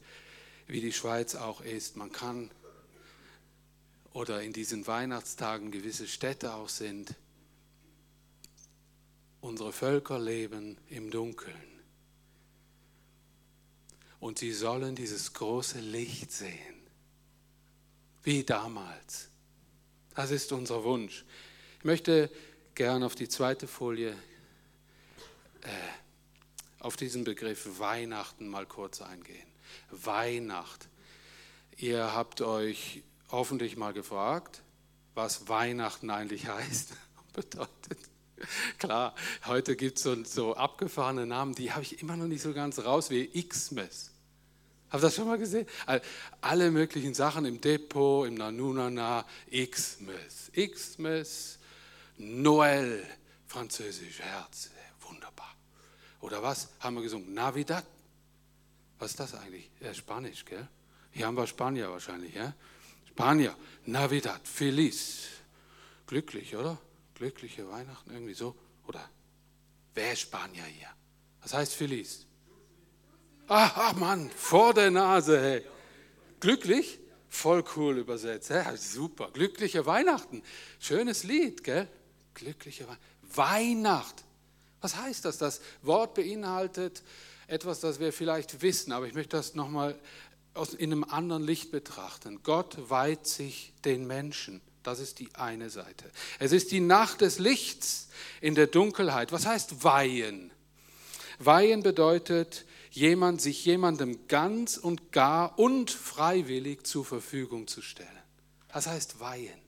wie 0.67 0.81
die 0.81 0.93
Schweiz 0.93 1.35
auch 1.35 1.61
ist, 1.61 1.97
man 1.97 2.11
kann 2.11 2.51
oder 4.13 4.43
in 4.43 4.53
diesen 4.53 4.87
Weihnachtstagen 4.87 5.71
gewisse 5.71 6.07
Städte 6.07 6.55
auch 6.55 6.69
sind, 6.69 7.15
unsere 9.41 9.73
Völker 9.73 10.19
leben 10.19 10.79
im 10.89 11.11
Dunkeln. 11.11 11.74
Und 14.25 14.39
sie 14.39 14.55
sollen 14.55 14.95
dieses 14.97 15.35
große 15.35 15.81
Licht 15.81 16.33
sehen, 16.33 16.81
wie 18.23 18.43
damals. 18.43 19.29
Das 20.15 20.31
ist 20.31 20.51
unser 20.51 20.83
Wunsch. 20.83 21.27
Ich 21.79 21.85
möchte 21.85 22.31
gern 22.75 23.03
auf 23.03 23.15
die 23.15 23.29
zweite 23.29 23.67
Folie, 23.67 24.13
äh, 25.61 25.69
auf 26.79 26.97
diesen 26.97 27.25
Begriff 27.25 27.79
Weihnachten 27.79 28.49
mal 28.49 28.65
kurz 28.65 29.03
eingehen. 29.03 29.47
Weihnacht. 29.91 30.89
Ihr 31.77 32.15
habt 32.15 32.41
euch 32.41 33.03
hoffentlich 33.31 33.77
mal 33.77 33.93
gefragt, 33.93 34.63
was 35.15 35.49
Weihnachten 35.49 36.09
eigentlich 36.09 36.49
heißt 36.49 36.93
und 37.19 37.33
bedeutet. 37.35 37.99
Klar, 38.79 39.15
heute 39.45 39.77
gibt 39.77 39.99
es 39.99 40.03
so, 40.03 40.25
so 40.25 40.57
abgefahrene 40.57 41.27
Namen, 41.27 41.55
die 41.55 41.73
habe 41.73 41.83
ich 41.83 42.01
immer 42.01 42.17
noch 42.17 42.27
nicht 42.27 42.41
so 42.41 42.55
ganz 42.55 42.79
raus, 42.79 43.11
wie 43.11 43.27
Xmas. 43.27 44.14
Habt 44.95 45.03
ihr 45.03 45.07
das 45.09 45.17
schon 45.17 45.27
mal 45.27 45.39
gesehen? 45.39 45.67
Alle 46.41 46.71
möglichen 46.71 47.15
Sachen 47.15 47.47
im 47.47 47.61
Depot, 47.61 48.29
im 48.29 48.35
Nanunana, 48.35 49.27
Xmas, 49.51 50.53
Xmas, 50.55 51.59
Noel, 52.19 53.05
französisch, 53.49 54.21
Herz, 54.21 54.71
wunderbar. 55.01 55.53
Oder 56.21 56.41
was 56.45 56.69
haben 56.79 56.95
wir 56.95 57.03
gesungen? 57.03 57.35
Navidad. 57.35 57.85
Was 59.01 59.11
ist 59.11 59.19
das 59.19 59.35
eigentlich? 59.35 59.69
Ja, 59.81 59.93
Spanisch, 59.93 60.45
gell? 60.45 60.69
Hier 61.11 61.27
haben 61.27 61.37
wir 61.37 61.49
Spanier 61.49 61.91
wahrscheinlich, 61.91 62.33
ja? 62.33 62.55
Spanier, 63.09 63.57
Navidad, 63.87 64.47
Feliz. 64.47 65.25
Glücklich, 66.07 66.55
oder? 66.55 66.79
Glückliche 67.15 67.69
Weihnachten, 67.69 68.13
irgendwie 68.13 68.35
so. 68.35 68.55
Oder 68.87 69.11
wer 69.93 70.13
ist 70.13 70.21
Spanier 70.21 70.63
hier? 70.63 70.91
Was 71.43 71.53
heißt 71.53 71.75
Feliz? 71.75 72.27
Ach, 73.47 73.95
Mann, 73.95 74.31
vor 74.37 74.73
der 74.73 74.91
Nase, 74.91 75.41
hey. 75.41 75.63
Glücklich? 76.41 76.99
Voll 77.29 77.65
cool 77.77 77.99
übersetzt. 77.99 78.51
Ja, 78.51 78.77
super. 78.77 79.31
Glückliche 79.33 79.87
Weihnachten. 79.87 80.43
Schönes 80.79 81.25
Lied, 81.25 81.65
gell? 81.65 81.89
Glückliche 82.35 82.85
Weihnachten. 82.85 83.05
Weihnacht. 83.35 84.25
Was 84.81 84.97
heißt 84.97 85.25
das? 85.25 85.39
Das 85.39 85.61
Wort 85.83 86.15
beinhaltet 86.15 87.03
etwas, 87.47 87.81
das 87.81 88.01
wir 88.01 88.13
vielleicht 88.13 88.63
wissen, 88.63 88.93
aber 88.93 89.07
ich 89.07 89.15
möchte 89.15 89.37
das 89.37 89.55
nochmal 89.55 89.99
in 90.79 90.93
einem 90.93 91.05
anderen 91.05 91.43
Licht 91.43 91.71
betrachten. 91.71 92.41
Gott 92.43 92.77
weiht 92.89 93.27
sich 93.27 93.73
den 93.85 94.07
Menschen. 94.07 94.61
Das 94.83 95.01
ist 95.01 95.19
die 95.19 95.35
eine 95.35 95.71
Seite. 95.71 96.11
Es 96.39 96.53
ist 96.53 96.71
die 96.71 96.81
Nacht 96.81 97.23
des 97.23 97.39
Lichts 97.39 98.09
in 98.41 98.55
der 98.55 98.67
Dunkelheit. 98.67 99.33
Was 99.33 99.47
heißt 99.47 99.83
weihen? 99.83 100.53
Weihen 101.39 101.83
bedeutet, 101.83 102.65
jemand, 102.95 103.43
sich 103.43 103.65
jemandem 103.65 104.29
ganz 104.29 104.77
und 104.77 105.13
gar 105.13 105.59
und 105.59 105.91
freiwillig 105.91 106.87
zur 106.87 107.05
Verfügung 107.05 107.67
zu 107.67 107.83
stellen. 107.83 108.09
Das 108.69 108.87
heißt 108.87 109.21
weihen. 109.21 109.61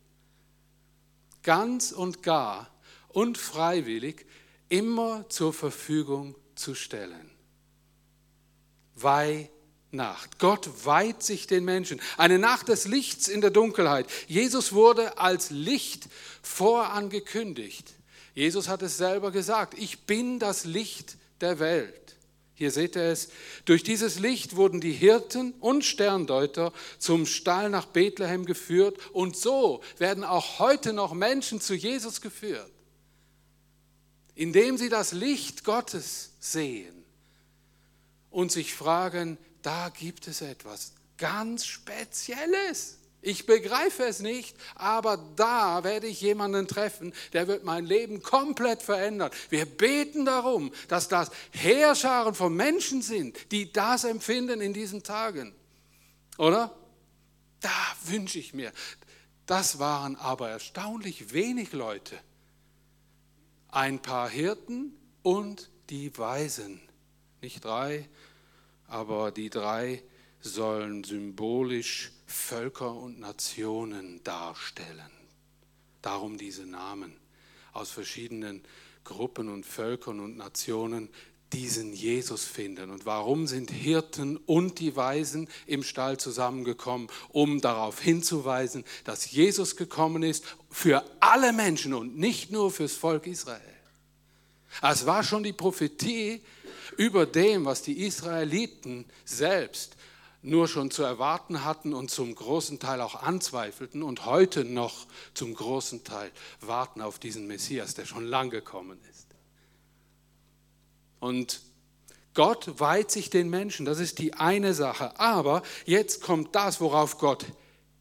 Ganz 1.42 1.92
und 1.92 2.22
gar 2.22 2.70
und 3.08 3.38
freiwillig 3.38 4.26
immer 4.68 5.28
zur 5.28 5.52
Verfügung 5.52 6.34
zu 6.54 6.74
stellen. 6.74 7.30
Weih 8.94 9.50
Nacht. 9.92 10.38
Gott 10.38 10.84
weiht 10.84 11.22
sich 11.22 11.46
den 11.46 11.64
Menschen. 11.64 12.00
Eine 12.16 12.38
Nacht 12.38 12.68
des 12.68 12.86
Lichts 12.86 13.28
in 13.28 13.40
der 13.40 13.50
Dunkelheit. 13.50 14.06
Jesus 14.26 14.72
wurde 14.72 15.18
als 15.18 15.50
Licht 15.50 16.08
vorangekündigt. 16.42 17.94
Jesus 18.34 18.68
hat 18.68 18.82
es 18.82 18.98
selber 18.98 19.30
gesagt, 19.30 19.78
ich 19.78 20.00
bin 20.00 20.38
das 20.38 20.64
Licht 20.64 21.16
der 21.40 21.58
Welt. 21.58 22.05
Hier 22.56 22.70
seht 22.70 22.96
ihr 22.96 23.02
es, 23.02 23.28
durch 23.66 23.82
dieses 23.82 24.18
Licht 24.18 24.56
wurden 24.56 24.80
die 24.80 24.92
Hirten 24.92 25.52
und 25.60 25.84
Sterndeuter 25.84 26.72
zum 26.98 27.26
Stall 27.26 27.68
nach 27.68 27.84
Bethlehem 27.84 28.46
geführt 28.46 28.98
und 29.12 29.36
so 29.36 29.82
werden 29.98 30.24
auch 30.24 30.58
heute 30.58 30.94
noch 30.94 31.12
Menschen 31.12 31.60
zu 31.60 31.74
Jesus 31.74 32.22
geführt, 32.22 32.70
indem 34.34 34.78
sie 34.78 34.88
das 34.88 35.12
Licht 35.12 35.64
Gottes 35.64 36.32
sehen 36.40 37.04
und 38.30 38.50
sich 38.50 38.72
fragen, 38.72 39.36
da 39.60 39.90
gibt 39.90 40.26
es 40.26 40.40
etwas 40.40 40.94
ganz 41.18 41.66
Spezielles. 41.66 42.96
Ich 43.26 43.44
begreife 43.44 44.04
es 44.04 44.20
nicht, 44.20 44.56
aber 44.76 45.16
da 45.34 45.82
werde 45.82 46.06
ich 46.06 46.20
jemanden 46.20 46.68
treffen, 46.68 47.12
der 47.32 47.48
wird 47.48 47.64
mein 47.64 47.84
Leben 47.84 48.22
komplett 48.22 48.84
verändern. 48.84 49.32
Wir 49.50 49.66
beten 49.66 50.24
darum, 50.24 50.72
dass 50.86 51.08
das 51.08 51.32
Heerscharen 51.50 52.36
von 52.36 52.54
Menschen 52.54 53.02
sind, 53.02 53.50
die 53.50 53.72
das 53.72 54.04
empfinden 54.04 54.60
in 54.60 54.72
diesen 54.72 55.02
Tagen. 55.02 55.52
Oder? 56.38 56.72
Da 57.58 57.96
wünsche 58.04 58.38
ich 58.38 58.54
mir. 58.54 58.72
Das 59.46 59.80
waren 59.80 60.14
aber 60.14 60.50
erstaunlich 60.50 61.32
wenig 61.32 61.72
Leute. 61.72 62.16
Ein 63.70 64.00
paar 64.00 64.30
Hirten 64.30 64.96
und 65.24 65.68
die 65.90 66.16
Weisen. 66.16 66.80
Nicht 67.40 67.64
drei, 67.64 68.08
aber 68.86 69.32
die 69.32 69.50
drei 69.50 70.04
sollen 70.40 71.02
symbolisch 71.02 72.12
Völker 72.26 72.94
und 72.94 73.20
Nationen 73.20 74.22
darstellen. 74.24 75.10
Darum 76.02 76.38
diese 76.38 76.66
Namen 76.66 77.16
aus 77.72 77.90
verschiedenen 77.90 78.62
Gruppen 79.04 79.48
und 79.48 79.64
Völkern 79.64 80.20
und 80.20 80.36
Nationen 80.36 81.08
diesen 81.52 81.92
Jesus 81.92 82.44
finden. 82.44 82.90
Und 82.90 83.06
warum 83.06 83.46
sind 83.46 83.70
Hirten 83.70 84.36
und 84.36 84.80
die 84.80 84.96
Weisen 84.96 85.48
im 85.66 85.82
Stall 85.82 86.18
zusammengekommen? 86.18 87.08
Um 87.28 87.60
darauf 87.60 88.00
hinzuweisen, 88.00 88.84
dass 89.04 89.30
Jesus 89.30 89.76
gekommen 89.76 90.22
ist 90.22 90.44
für 90.70 91.04
alle 91.20 91.52
Menschen 91.52 91.94
und 91.94 92.18
nicht 92.18 92.50
nur 92.50 92.70
fürs 92.70 92.94
Volk 92.94 93.26
Israel. 93.26 93.60
Es 94.82 95.06
war 95.06 95.22
schon 95.22 95.44
die 95.44 95.52
Prophetie 95.52 96.42
über 96.96 97.26
dem, 97.26 97.64
was 97.64 97.82
die 97.82 98.04
Israeliten 98.04 99.06
selbst 99.24 99.95
nur 100.46 100.68
schon 100.68 100.90
zu 100.92 101.02
erwarten 101.02 101.64
hatten 101.64 101.92
und 101.92 102.10
zum 102.10 102.34
großen 102.34 102.78
Teil 102.78 103.00
auch 103.00 103.16
anzweifelten 103.16 104.02
und 104.02 104.26
heute 104.26 104.64
noch 104.64 105.06
zum 105.34 105.54
großen 105.54 106.04
Teil 106.04 106.30
warten 106.60 107.00
auf 107.00 107.18
diesen 107.18 107.48
Messias, 107.48 107.94
der 107.94 108.06
schon 108.06 108.24
lang 108.24 108.50
gekommen 108.50 108.98
ist. 109.10 109.26
Und 111.18 111.60
Gott 112.34 112.78
weiht 112.78 113.10
sich 113.10 113.28
den 113.28 113.50
Menschen, 113.50 113.84
das 113.86 113.98
ist 113.98 114.18
die 114.18 114.34
eine 114.34 114.72
Sache. 114.72 115.18
Aber 115.18 115.62
jetzt 115.84 116.22
kommt 116.22 116.54
das, 116.54 116.80
worauf 116.80 117.18
Gott 117.18 117.44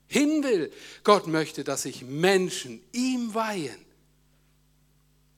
hin 0.08 0.44
will. 0.44 0.72
Gott 1.04 1.26
möchte, 1.26 1.64
dass 1.64 1.84
sich 1.84 2.04
Menschen 2.04 2.84
ihm 2.92 3.34
weihen. 3.34 3.84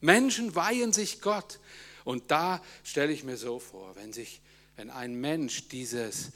Menschen 0.01 0.55
weihen 0.55 0.91
sich 0.91 1.21
Gott. 1.21 1.59
Und 2.03 2.31
da 2.31 2.61
stelle 2.83 3.13
ich 3.13 3.23
mir 3.23 3.37
so 3.37 3.59
vor, 3.59 3.95
wenn, 3.95 4.11
sich, 4.11 4.41
wenn 4.75 4.89
ein 4.89 5.15
Mensch 5.15 5.69
dieses 5.69 6.31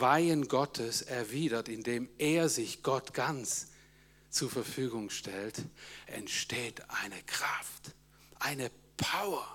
Weihen 0.00 0.48
Gottes 0.48 1.02
erwidert, 1.02 1.68
indem 1.68 2.08
er 2.18 2.48
sich 2.48 2.82
Gott 2.82 3.14
ganz 3.14 3.68
zur 4.30 4.50
Verfügung 4.50 5.10
stellt, 5.10 5.62
entsteht 6.06 6.82
eine 6.88 7.20
Kraft, 7.26 7.94
eine 8.38 8.70
Power, 8.96 9.46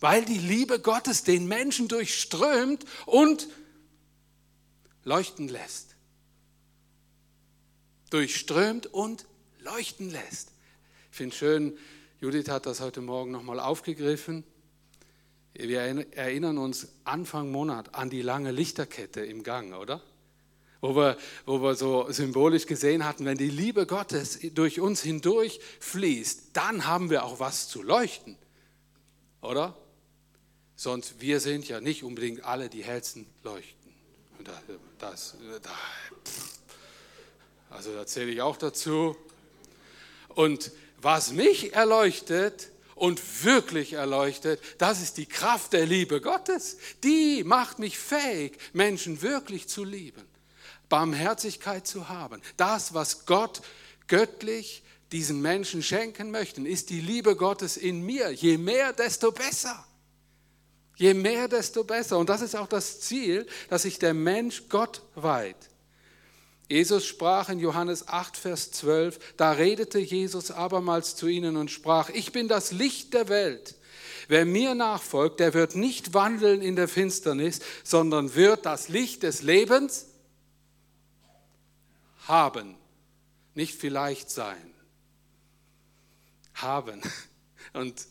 weil 0.00 0.24
die 0.24 0.38
Liebe 0.38 0.80
Gottes 0.80 1.24
den 1.24 1.46
Menschen 1.46 1.88
durchströmt 1.88 2.84
und 3.06 3.48
leuchten 5.04 5.48
lässt. 5.48 5.94
Durchströmt 8.10 8.86
und 8.86 9.26
leuchten 9.60 10.10
lässt. 10.10 10.52
Ich 11.10 11.16
finde 11.16 11.36
schön, 11.36 11.78
Judith 12.20 12.48
hat 12.48 12.66
das 12.66 12.80
heute 12.80 13.00
Morgen 13.00 13.30
nochmal 13.30 13.60
aufgegriffen. 13.60 14.44
Wir 15.58 15.80
erinnern 15.80 16.58
uns 16.58 16.88
Anfang 17.04 17.50
Monat 17.50 17.94
an 17.94 18.10
die 18.10 18.22
lange 18.22 18.50
Lichterkette 18.50 19.24
im 19.24 19.42
Gang, 19.42 19.74
oder? 19.74 20.02
Wo 20.82 20.94
wir, 20.94 21.16
wo 21.46 21.62
wir 21.62 21.74
so 21.74 22.10
symbolisch 22.10 22.66
gesehen 22.66 23.04
hatten, 23.04 23.24
wenn 23.24 23.38
die 23.38 23.48
Liebe 23.48 23.86
Gottes 23.86 24.38
durch 24.52 24.80
uns 24.80 25.02
hindurch 25.02 25.58
fließt, 25.80 26.50
dann 26.52 26.86
haben 26.86 27.08
wir 27.08 27.24
auch 27.24 27.40
was 27.40 27.68
zu 27.68 27.82
leuchten, 27.82 28.36
oder? 29.40 29.74
Sonst, 30.74 31.20
wir 31.20 31.40
sind 31.40 31.66
ja 31.68 31.80
nicht 31.80 32.04
unbedingt 32.04 32.44
alle 32.44 32.68
die 32.68 32.84
hellsten 32.84 33.26
Leuchten. 33.42 33.94
Das, 34.44 34.60
das 34.98 35.36
da, 35.62 35.70
also 37.70 37.94
da 37.94 38.06
zähle 38.06 38.30
ich 38.30 38.42
auch 38.42 38.58
dazu. 38.58 39.16
Und 40.28 40.70
was 41.00 41.32
mich 41.32 41.72
erleuchtet 41.72 42.68
und 42.96 43.44
wirklich 43.44 43.92
erleuchtet, 43.92 44.60
das 44.78 45.02
ist 45.02 45.18
die 45.18 45.26
Kraft 45.26 45.74
der 45.74 45.86
Liebe 45.86 46.20
Gottes. 46.20 46.78
Die 47.04 47.44
macht 47.44 47.78
mich 47.78 47.98
fähig, 47.98 48.58
Menschen 48.72 49.22
wirklich 49.22 49.68
zu 49.68 49.84
lieben, 49.84 50.24
Barmherzigkeit 50.88 51.86
zu 51.86 52.08
haben. 52.08 52.40
Das, 52.56 52.94
was 52.94 53.26
Gott 53.26 53.60
göttlich 54.08 54.82
diesen 55.12 55.42
Menschen 55.42 55.82
schenken 55.82 56.30
möchte, 56.30 56.66
ist 56.66 56.88
die 56.88 57.02
Liebe 57.02 57.36
Gottes 57.36 57.76
in 57.76 58.00
mir. 58.00 58.30
Je 58.32 58.56
mehr, 58.56 58.94
desto 58.94 59.30
besser. 59.30 59.86
Je 60.96 61.12
mehr, 61.12 61.48
desto 61.48 61.84
besser. 61.84 62.16
Und 62.18 62.30
das 62.30 62.40
ist 62.40 62.56
auch 62.56 62.66
das 62.66 63.02
Ziel, 63.02 63.46
dass 63.68 63.82
sich 63.82 63.98
der 63.98 64.14
Mensch 64.14 64.70
Gott 64.70 65.02
weiht. 65.14 65.68
Jesus 66.68 67.06
sprach 67.06 67.48
in 67.48 67.60
Johannes 67.60 68.08
8, 68.08 68.36
Vers 68.36 68.72
12, 68.72 69.36
da 69.36 69.52
redete 69.52 69.98
Jesus 69.98 70.50
abermals 70.50 71.14
zu 71.14 71.28
ihnen 71.28 71.56
und 71.56 71.70
sprach, 71.70 72.08
ich 72.10 72.32
bin 72.32 72.48
das 72.48 72.72
Licht 72.72 73.14
der 73.14 73.28
Welt. 73.28 73.76
Wer 74.28 74.44
mir 74.44 74.74
nachfolgt, 74.74 75.38
der 75.38 75.54
wird 75.54 75.76
nicht 75.76 76.12
wandeln 76.12 76.60
in 76.60 76.74
der 76.74 76.88
Finsternis, 76.88 77.60
sondern 77.84 78.34
wird 78.34 78.66
das 78.66 78.88
Licht 78.88 79.22
des 79.22 79.42
Lebens 79.42 80.06
haben. 82.26 82.76
Nicht 83.54 83.78
vielleicht 83.78 84.30
sein. 84.30 84.74
Haben. 86.54 87.00
Und 87.72 88.06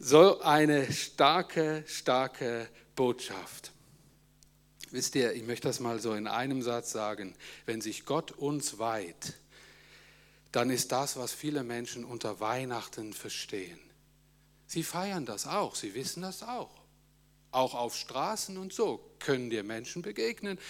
so 0.00 0.40
eine 0.40 0.92
starke, 0.92 1.84
starke 1.86 2.68
Botschaft. 2.96 3.73
Wisst 4.94 5.16
ihr, 5.16 5.32
ich 5.32 5.42
möchte 5.42 5.66
das 5.66 5.80
mal 5.80 5.98
so 5.98 6.14
in 6.14 6.28
einem 6.28 6.62
Satz 6.62 6.92
sagen. 6.92 7.34
Wenn 7.66 7.80
sich 7.80 8.04
Gott 8.04 8.30
uns 8.30 8.78
weiht, 8.78 9.32
dann 10.52 10.70
ist 10.70 10.92
das, 10.92 11.16
was 11.16 11.32
viele 11.32 11.64
Menschen 11.64 12.04
unter 12.04 12.38
Weihnachten 12.38 13.12
verstehen. 13.12 13.80
Sie 14.68 14.84
feiern 14.84 15.26
das 15.26 15.48
auch, 15.48 15.74
sie 15.74 15.96
wissen 15.96 16.22
das 16.22 16.44
auch. 16.44 16.70
Auch 17.50 17.74
auf 17.74 17.96
Straßen 17.96 18.56
und 18.56 18.72
so 18.72 19.04
können 19.18 19.50
dir 19.50 19.64
Menschen 19.64 20.02
begegnen, 20.02 20.60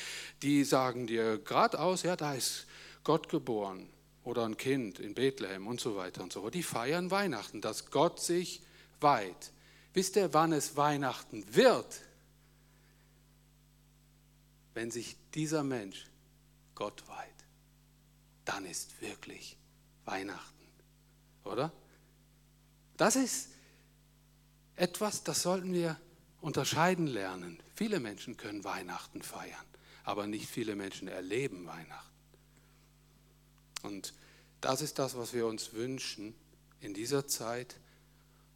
die 0.40 0.64
sagen 0.64 1.06
dir 1.06 1.36
geradeaus, 1.36 2.02
ja, 2.02 2.16
da 2.16 2.32
ist 2.32 2.64
Gott 3.02 3.28
geboren 3.28 3.90
oder 4.22 4.46
ein 4.46 4.56
Kind 4.56 5.00
in 5.00 5.12
Bethlehem 5.12 5.66
und 5.66 5.82
so 5.82 5.96
weiter 5.96 6.22
und 6.22 6.32
so 6.32 6.40
fort. 6.40 6.54
Die 6.54 6.62
feiern 6.62 7.10
Weihnachten, 7.10 7.60
dass 7.60 7.90
Gott 7.90 8.20
sich 8.20 8.62
weiht. 9.02 9.52
Wisst 9.92 10.16
ihr, 10.16 10.32
wann 10.32 10.54
es 10.54 10.78
Weihnachten 10.78 11.44
wird? 11.54 12.00
Wenn 14.74 14.90
sich 14.90 15.16
dieser 15.34 15.64
Mensch 15.64 16.06
Gott 16.74 17.06
weiht, 17.08 17.30
dann 18.44 18.66
ist 18.66 19.00
wirklich 19.00 19.56
Weihnachten, 20.04 20.66
oder? 21.44 21.72
Das 22.96 23.16
ist 23.16 23.50
etwas, 24.76 25.24
das 25.24 25.42
sollten 25.42 25.72
wir 25.72 25.98
unterscheiden 26.40 27.06
lernen. 27.06 27.58
Viele 27.74 28.00
Menschen 28.00 28.36
können 28.36 28.64
Weihnachten 28.64 29.22
feiern, 29.22 29.64
aber 30.04 30.26
nicht 30.26 30.48
viele 30.48 30.76
Menschen 30.76 31.08
erleben 31.08 31.66
Weihnachten. 31.66 32.10
Und 33.82 34.14
das 34.60 34.82
ist 34.82 34.98
das, 34.98 35.16
was 35.16 35.32
wir 35.32 35.46
uns 35.46 35.72
wünschen 35.72 36.34
in 36.80 36.94
dieser 36.94 37.26
Zeit. 37.26 37.76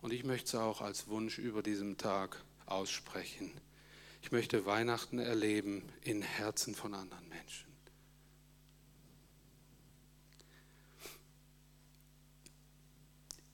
Und 0.01 0.13
ich 0.13 0.25
möchte 0.25 0.49
es 0.49 0.55
auch 0.55 0.81
als 0.81 1.09
Wunsch 1.09 1.39
über 1.39 1.63
diesem 1.63 1.97
Tag 1.99 2.43
aussprechen. 2.67 3.53
Ich 4.23 4.33
möchte 4.33 4.67
Weihnachten 4.67 5.19
erleben 5.19 5.83
in 6.03 6.23
Herzen 6.23 6.75
von 6.75 6.95
anderen 6.95 7.29
Menschen. 7.29 7.69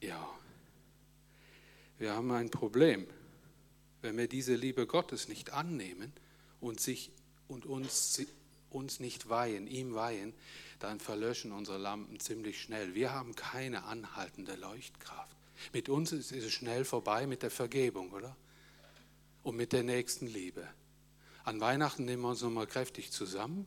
Ja, 0.01 0.29
wir 1.99 2.15
haben 2.15 2.31
ein 2.33 2.51
Problem. 2.51 3.07
Wenn 4.03 4.19
wir 4.19 4.29
diese 4.29 4.55
Liebe 4.55 4.87
Gottes 4.87 5.29
nicht 5.29 5.55
annehmen 5.55 6.13
und, 6.61 6.79
sich, 6.81 7.11
und 7.49 7.65
uns, 7.65 8.21
uns 8.69 9.01
nicht 9.01 9.31
weihen, 9.31 9.67
ihm 9.67 9.95
weihen, 9.95 10.35
dann 10.79 11.01
verlöschen 11.01 11.53
unsere 11.53 11.79
Lampen 11.79 12.21
ziemlich 12.21 12.61
schnell. 12.61 12.95
Wir 12.95 13.13
haben 13.13 13.35
keine 13.35 13.85
anhaltende 13.85 14.57
Leuchtkraft. 14.57 15.35
Mit 15.73 15.89
uns 15.89 16.13
ist 16.13 16.33
es 16.33 16.53
schnell 16.53 16.85
vorbei 16.85 17.27
mit 17.27 17.43
der 17.43 17.51
Vergebung, 17.51 18.11
oder? 18.13 18.37
Und 19.45 19.57
mit 19.57 19.73
der 19.73 19.85
nächsten 19.85 20.27
Liebe. 20.27 20.67
An 21.45 21.61
Weihnachten 21.61 22.05
nehmen 22.07 22.23
wir 22.23 22.31
uns 22.31 22.43
nochmal 22.43 22.67
kräftig 22.67 23.13
zusammen 23.13 23.67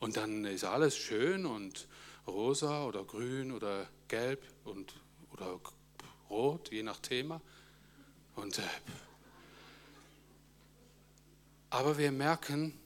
und 0.00 0.16
dann 0.16 0.44
ist 0.44 0.64
alles 0.64 0.96
schön 0.96 1.46
und 1.46 1.88
rosa 2.26 2.84
oder 2.84 3.04
grün 3.04 3.52
oder 3.52 3.88
gelb 4.08 4.42
und, 4.64 4.94
oder 5.32 5.60
rot, 6.28 6.70
je 6.70 6.82
nach 6.82 6.98
Thema. 6.98 7.40
Und, 8.34 8.58
äh, 8.58 8.62
aber 11.70 11.96
wir 11.96 12.10
merken, 12.10 12.78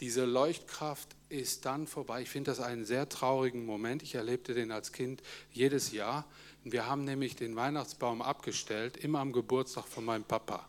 diese 0.00 0.24
Leuchtkraft 0.24 1.08
ist 1.28 1.64
dann 1.64 1.86
vorbei. 1.86 2.22
Ich 2.22 2.30
finde 2.30 2.50
das 2.50 2.60
einen 2.60 2.84
sehr 2.84 3.08
traurigen 3.08 3.64
Moment. 3.64 4.02
Ich 4.02 4.14
erlebte 4.14 4.54
den 4.54 4.72
als 4.72 4.92
Kind 4.92 5.22
jedes 5.52 5.92
Jahr. 5.92 6.26
Wir 6.64 6.86
haben 6.86 7.04
nämlich 7.04 7.36
den 7.36 7.56
Weihnachtsbaum 7.56 8.20
abgestellt, 8.20 8.98
immer 8.98 9.20
am 9.20 9.32
Geburtstag 9.32 9.86
von 9.86 10.04
meinem 10.04 10.24
Papa, 10.24 10.68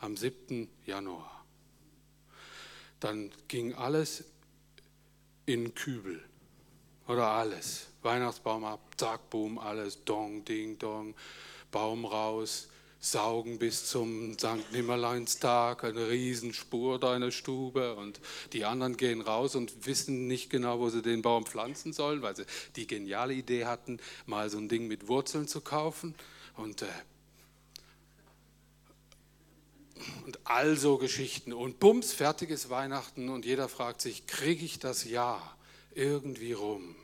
am 0.00 0.16
7. 0.16 0.68
Januar. 0.86 1.44
Dann 2.98 3.30
ging 3.46 3.74
alles 3.74 4.24
in 5.46 5.74
Kübel 5.74 6.22
oder 7.06 7.28
alles. 7.28 7.88
Weihnachtsbaum 8.02 8.64
ab, 8.64 8.80
zack, 8.96 9.30
boom, 9.30 9.58
alles, 9.58 10.04
dong, 10.04 10.44
ding, 10.44 10.78
dong, 10.78 11.14
Baum 11.70 12.04
raus, 12.04 12.68
saugen 13.04 13.58
bis 13.58 13.86
zum 13.86 14.34
St. 14.38 14.70
Nimmerleinstag, 14.70 15.82
eine 15.82 16.08
Riesenspur 16.08 17.00
da 17.00 17.16
in 17.16 17.20
der 17.22 17.32
Stube 17.32 17.96
und 17.96 18.20
die 18.52 18.64
anderen 18.64 18.96
gehen 18.96 19.20
raus 19.20 19.56
und 19.56 19.86
wissen 19.86 20.28
nicht 20.28 20.50
genau, 20.50 20.78
wo 20.78 20.88
sie 20.88 21.02
den 21.02 21.20
Baum 21.20 21.44
pflanzen 21.44 21.92
sollen, 21.92 22.22
weil 22.22 22.36
sie 22.36 22.44
die 22.76 22.86
geniale 22.86 23.34
Idee 23.34 23.64
hatten, 23.64 23.98
mal 24.24 24.48
so 24.50 24.58
ein 24.58 24.68
Ding 24.68 24.86
mit 24.86 25.08
Wurzeln 25.08 25.48
zu 25.48 25.60
kaufen 25.60 26.14
und, 26.56 26.82
äh, 26.82 26.86
und 30.24 30.38
all 30.44 30.76
so 30.76 30.96
Geschichten 30.96 31.52
und 31.52 31.80
bums, 31.80 32.12
fertiges 32.12 32.70
Weihnachten 32.70 33.30
und 33.30 33.44
jeder 33.44 33.68
fragt 33.68 34.00
sich, 34.00 34.28
kriege 34.28 34.64
ich 34.64 34.78
das 34.78 35.02
Jahr 35.02 35.58
irgendwie 35.92 36.52
rum, 36.52 36.94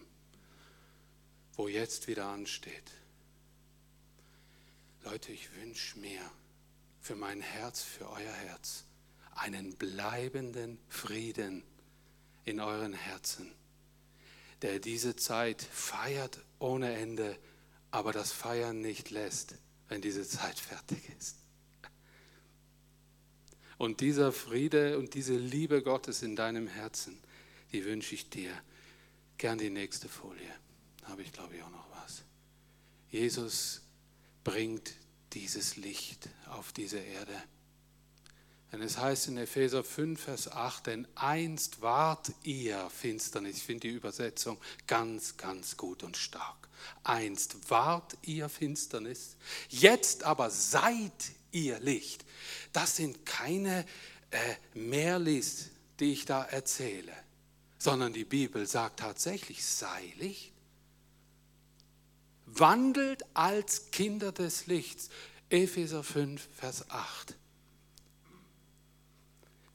wo 1.57 1.67
jetzt 1.67 2.07
wieder 2.07 2.27
ansteht? 2.27 2.98
Leute, 5.11 5.33
ich 5.33 5.49
wünsche 5.55 5.99
mir 6.01 6.21
für 7.01 7.17
mein 7.17 7.41
Herz, 7.41 7.81
für 7.81 8.11
euer 8.11 8.31
Herz, 8.31 8.85
einen 9.37 9.75
bleibenden 9.77 10.79
Frieden 10.91 11.63
in 12.45 12.61
euren 12.61 12.93
Herzen, 12.93 13.51
der 14.61 14.81
diese 14.81 15.17
Zeit 15.17 15.63
feiert 15.63 16.41
ohne 16.59 16.93
Ende, 16.93 17.39
aber 17.91 18.13
das 18.13 18.33
Feiern 18.33 18.83
nicht 18.83 19.11
lässt, 19.11 19.55
wenn 19.89 20.03
diese 20.03 20.29
Zeit 20.29 20.59
fertig 20.59 21.01
ist. 21.19 21.37
Und 23.79 24.03
dieser 24.03 24.31
Friede 24.31 24.99
und 24.99 25.15
diese 25.15 25.39
Liebe 25.39 25.83
Gottes 25.83 26.23
in 26.23 26.37
deinem 26.37 26.67
Herzen, 26.67 27.19
die 27.73 27.87
wünsche 27.87 28.15
ich 28.15 28.29
dir. 28.29 28.53
Gern 29.39 29.57
die 29.57 29.71
nächste 29.71 30.11
Folie. 30.11 30.55
Da 31.01 31.09
habe 31.09 31.23
ich, 31.23 31.33
glaube 31.33 31.57
ich, 31.57 31.63
auch 31.63 31.71
noch 31.71 31.87
was. 31.93 32.25
Jesus 33.11 33.88
bringt 34.49 34.95
dieses 35.35 35.77
Licht 35.77 36.31
auf 36.49 36.73
diese 36.73 36.99
Erde. 36.99 37.43
Denn 38.73 38.81
es 38.81 38.97
heißt 38.97 39.29
in 39.29 39.37
Epheser 39.37 39.85
5, 39.85 40.19
Vers 40.19 40.51
8, 40.51 40.87
denn 40.87 41.09
einst 41.15 41.83
wart 41.83 42.33
ihr 42.45 42.89
Finsternis. 42.89 43.59
Ich 43.59 43.63
finde 43.63 43.89
die 43.89 43.95
Übersetzung 43.95 44.59
ganz, 44.87 45.37
ganz 45.37 45.77
gut 45.77 46.03
und 46.03 46.17
stark. 46.17 46.69
Einst 47.05 47.71
wart 47.71 48.17
ihr 48.23 48.49
Finsternis, 48.49 49.37
jetzt 49.69 50.25
aber 50.25 50.49
seid 50.49 51.13
ihr 51.53 51.79
Licht. 51.81 52.25
Das 52.73 52.97
sind 52.97 53.27
keine 53.27 53.85
äh, 54.31 54.39
Mehrlis, 54.73 55.69
die 56.01 56.13
ich 56.13 56.25
da 56.25 56.43
erzähle, 56.45 57.13
sondern 57.79 58.15
die 58.15 58.25
Bibel 58.25 58.67
sagt 58.67 59.01
tatsächlich, 59.01 59.63
sei 59.63 60.15
Licht 60.17 60.53
wandelt 62.55 63.25
als 63.35 63.91
Kinder 63.91 64.33
des 64.33 64.67
Lichts. 64.67 65.11
Epheser 65.51 66.03
5, 66.03 66.49
Vers 66.55 66.91
8. 66.91 67.35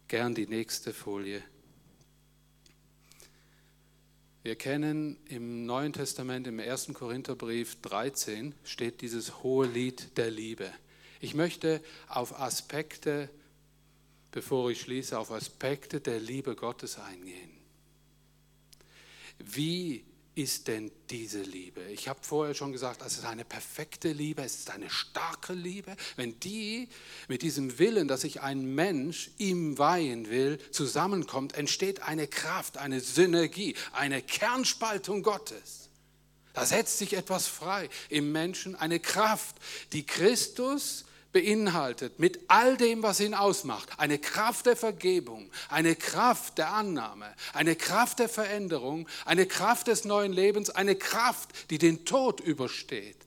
Gern 0.08 0.36
die 0.36 0.48
nächste 0.48 0.94
Folie. 0.94 1.42
Wir 4.44 4.56
kennen 4.56 5.18
im 5.30 5.66
Neuen 5.66 5.94
Testament, 5.94 6.48
im 6.48 6.60
1. 6.60 6.94
Korintherbrief 6.94 7.82
13, 7.82 8.54
steht 8.64 9.02
dieses 9.02 9.42
hohe 9.42 9.66
Lied 9.66 10.18
der 10.18 10.30
Liebe. 10.30 10.72
Ich 11.22 11.34
möchte 11.34 11.82
auf 12.08 12.40
Aspekte 12.40 13.30
bevor 14.34 14.72
ich 14.72 14.82
schließe, 14.82 15.18
auf 15.18 15.32
Aspekte 15.32 16.02
der 16.02 16.20
Liebe 16.20 16.56
Gottes 16.56 16.98
eingehen. 16.98 17.52
Wie 19.38 20.04
ist 20.36 20.68
denn 20.68 20.92
diese 21.10 21.42
Liebe? 21.42 21.82
Ich 21.92 22.08
habe 22.08 22.20
vorher 22.22 22.56
schon 22.56 22.72
gesagt, 22.72 23.02
es 23.06 23.18
ist 23.18 23.26
eine 23.26 23.46
perfekte 23.46 24.12
Liebe, 24.12 24.42
es 24.42 24.56
ist 24.56 24.72
eine 24.72 24.90
starke 24.90 25.54
Liebe. 25.54 25.96
Wenn 26.16 26.40
die 26.40 26.90
mit 27.28 27.42
diesem 27.42 27.78
Willen, 27.78 28.08
dass 28.08 28.22
sich 28.22 28.42
ein 28.42 28.74
Mensch 28.74 29.32
ihm 29.38 29.78
weihen 29.78 30.30
will, 30.30 30.60
zusammenkommt, 30.72 31.56
entsteht 31.56 32.02
eine 32.02 32.28
Kraft, 32.28 32.78
eine 32.78 33.00
Synergie, 33.00 33.76
eine 33.92 34.22
Kernspaltung 34.22 35.22
Gottes. 35.22 35.90
Da 36.54 36.66
setzt 36.66 37.00
sich 37.00 37.14
etwas 37.14 37.48
frei 37.48 37.90
im 38.10 38.32
Menschen, 38.32 38.76
eine 38.76 39.00
Kraft, 39.00 39.56
die 39.92 40.06
Christus 40.06 41.06
beinhaltet, 41.34 42.20
mit 42.20 42.40
all 42.48 42.78
dem, 42.78 43.04
was 43.04 43.20
ihn 43.20 43.34
ausmacht, 43.34 43.90
eine 43.98 44.20
Kraft 44.20 44.68
der 44.68 44.78
Vergebung, 44.78 45.52
eine 45.68 45.96
Kraft 45.96 46.58
der 46.58 46.72
Annahme, 46.72 47.34
eine 47.54 47.76
Kraft 47.76 48.20
der 48.20 48.30
Veränderung, 48.30 49.08
eine 49.26 49.46
Kraft 49.46 49.88
des 49.88 50.06
neuen 50.06 50.32
Lebens, 50.32 50.70
eine 50.70 50.96
Kraft, 50.96 51.72
die 51.72 51.80
den 51.80 52.06
Tod 52.06 52.40
übersteht. 52.40 53.18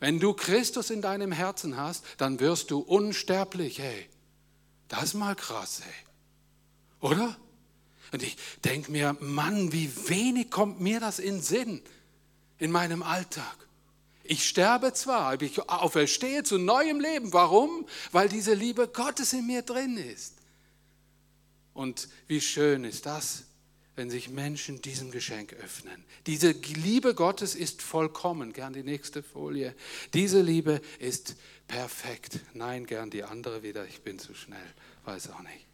Wenn 0.00 0.20
du 0.20 0.32
Christus 0.32 0.90
in 0.90 1.02
deinem 1.02 1.32
Herzen 1.32 1.76
hast, 1.76 2.04
dann 2.18 2.40
wirst 2.40 2.70
du 2.70 2.78
unsterblich, 2.78 3.78
hey. 3.78 4.08
Das 4.88 5.02
ist 5.04 5.14
mal 5.14 5.34
krass, 5.34 5.80
hey. 5.84 5.94
Oder? 7.00 7.36
Und 8.12 8.22
ich 8.22 8.36
denke 8.64 8.92
mir, 8.92 9.16
Mann, 9.20 9.72
wie 9.72 9.90
wenig 10.08 10.50
kommt 10.50 10.80
mir 10.80 11.00
das 11.00 11.18
in 11.18 11.42
Sinn 11.42 11.82
in 12.58 12.70
meinem 12.70 13.02
Alltag. 13.02 13.56
Ich 14.26 14.48
sterbe 14.48 14.94
zwar, 14.94 15.32
aber 15.32 15.42
ich 15.42 15.68
auferstehe 15.68 16.42
zu 16.42 16.56
neuem 16.58 16.98
Leben. 16.98 17.32
Warum? 17.34 17.86
Weil 18.10 18.30
diese 18.30 18.54
Liebe 18.54 18.88
Gottes 18.88 19.34
in 19.34 19.46
mir 19.46 19.62
drin 19.62 19.98
ist. 19.98 20.34
Und 21.74 22.08
wie 22.26 22.40
schön 22.40 22.84
ist 22.84 23.04
das, 23.04 23.44
wenn 23.96 24.08
sich 24.08 24.30
Menschen 24.30 24.80
diesem 24.80 25.10
Geschenk 25.10 25.52
öffnen. 25.52 26.04
Diese 26.26 26.52
Liebe 26.52 27.14
Gottes 27.14 27.54
ist 27.54 27.82
vollkommen. 27.82 28.54
Gern 28.54 28.72
die 28.72 28.82
nächste 28.82 29.22
Folie. 29.22 29.74
Diese 30.14 30.40
Liebe 30.40 30.80
ist 30.98 31.36
perfekt. 31.68 32.40
Nein, 32.54 32.86
gern 32.86 33.10
die 33.10 33.24
andere 33.24 33.62
wieder. 33.62 33.86
Ich 33.86 34.00
bin 34.00 34.18
zu 34.18 34.34
schnell. 34.34 34.74
Weiß 35.04 35.30
auch 35.30 35.42
nicht. 35.42 35.66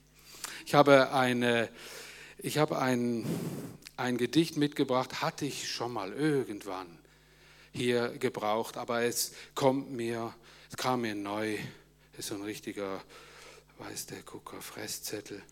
Ich 0.66 0.74
habe 0.74 1.12
eine, 1.12 1.68
ich 2.38 2.58
habe 2.58 2.78
ein, 2.80 3.24
ein 3.96 4.18
Gedicht 4.18 4.56
mitgebracht, 4.56 5.22
hatte 5.22 5.46
ich 5.46 5.70
schon 5.70 5.92
mal 5.92 6.12
irgendwann 6.12 6.99
hier 7.72 8.08
gebraucht, 8.18 8.76
aber 8.76 9.02
es 9.02 9.32
kommt 9.54 9.90
mir, 9.90 10.34
es 10.70 10.76
kam 10.76 11.02
mir 11.02 11.14
neu, 11.14 11.58
ist 12.16 12.28
so 12.28 12.34
ein 12.34 12.42
richtiger, 12.42 13.02
weiß 13.78 14.06
der 14.06 14.22
Gucker, 14.22 14.60
Fresszettel. 14.60 15.42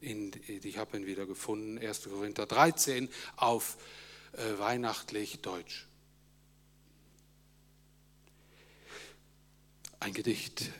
In, 0.00 0.32
ich 0.46 0.78
habe 0.78 0.96
ihn 0.96 1.06
wieder 1.06 1.26
gefunden, 1.26 1.78
1. 1.78 2.04
Korinther 2.04 2.46
13 2.46 3.08
auf 3.36 3.76
äh, 4.32 4.58
weihnachtlich 4.58 5.40
Deutsch. 5.40 5.86
Ein 10.00 10.12
Gedicht. 10.12 10.70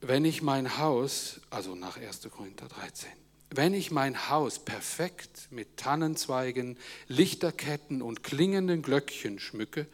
Wenn 0.00 0.24
ich 0.24 0.40
mein 0.40 0.78
Haus, 0.78 1.40
also 1.50 1.74
nach 1.74 1.98
1. 1.98 2.22
Korinther 2.30 2.68
13, 2.68 3.10
wenn 3.50 3.74
ich 3.74 3.90
mein 3.90 4.30
Haus 4.30 4.58
perfekt 4.58 5.48
mit 5.50 5.76
Tannenzweigen, 5.76 6.78
Lichterketten 7.08 8.00
und 8.00 8.22
klingenden 8.22 8.80
Glöckchen 8.80 9.38
schmücke, 9.38 9.86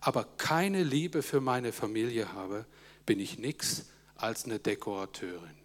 aber 0.00 0.24
keine 0.36 0.82
Liebe 0.82 1.22
für 1.22 1.40
meine 1.40 1.72
Familie 1.72 2.32
habe, 2.32 2.66
bin 3.06 3.20
ich 3.20 3.38
nichts 3.38 3.86
als 4.16 4.44
eine 4.44 4.58
Dekorateurin. 4.58 5.56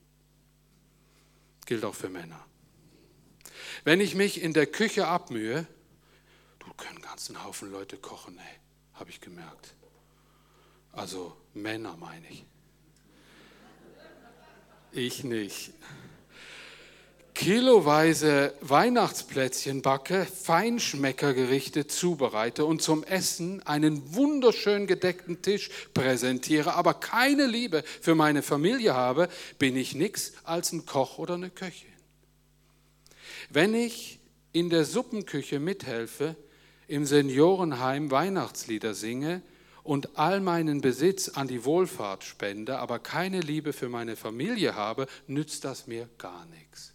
Gilt 1.65 1.83
auch 1.83 1.95
für 1.95 2.09
Männer. 2.09 2.45
Wenn 3.83 4.01
ich 4.01 4.15
mich 4.15 4.41
in 4.41 4.53
der 4.53 4.67
Küche 4.67 5.07
abmühe, 5.07 5.65
du 6.59 6.73
können 6.73 7.01
ganzen 7.01 7.43
Haufen 7.43 7.71
Leute 7.71 7.97
kochen, 7.97 8.39
habe 8.93 9.09
ich 9.09 9.21
gemerkt. 9.21 9.73
Also 10.91 11.35
Männer 11.53 11.95
meine 11.97 12.27
ich. 12.29 12.45
Ich 14.91 15.23
nicht 15.23 15.73
kiloweise 17.35 18.53
Weihnachtsplätzchen 18.61 19.81
backe, 19.81 20.25
Feinschmeckergerichte 20.25 21.85
zubereite 21.85 22.65
und 22.65 22.81
zum 22.81 23.03
Essen 23.03 23.61
einen 23.67 24.15
wunderschön 24.15 24.87
gedeckten 24.87 25.41
Tisch 25.41 25.69
präsentiere, 25.93 26.73
aber 26.73 26.95
keine 26.95 27.45
Liebe 27.45 27.83
für 28.01 28.15
meine 28.15 28.41
Familie 28.41 28.95
habe, 28.95 29.29
bin 29.59 29.75
ich 29.75 29.93
nichts 29.93 30.33
als 30.43 30.71
ein 30.71 30.85
Koch 30.85 31.19
oder 31.19 31.35
eine 31.35 31.49
Köchin. 31.51 31.89
Wenn 33.49 33.75
ich 33.75 34.19
in 34.53 34.69
der 34.69 34.85
Suppenküche 34.85 35.59
mithelfe, 35.59 36.35
im 36.87 37.05
Seniorenheim 37.05 38.09
Weihnachtslieder 38.09 38.93
singe 38.93 39.41
und 39.83 40.17
all 40.17 40.39
meinen 40.39 40.81
Besitz 40.81 41.29
an 41.29 41.47
die 41.47 41.65
Wohlfahrt 41.65 42.23
spende, 42.23 42.79
aber 42.79 42.99
keine 42.99 43.41
Liebe 43.41 43.73
für 43.73 43.89
meine 43.89 44.15
Familie 44.15 44.75
habe, 44.75 45.07
nützt 45.27 45.65
das 45.65 45.85
mir 45.85 46.09
gar 46.17 46.45
nichts. 46.47 46.94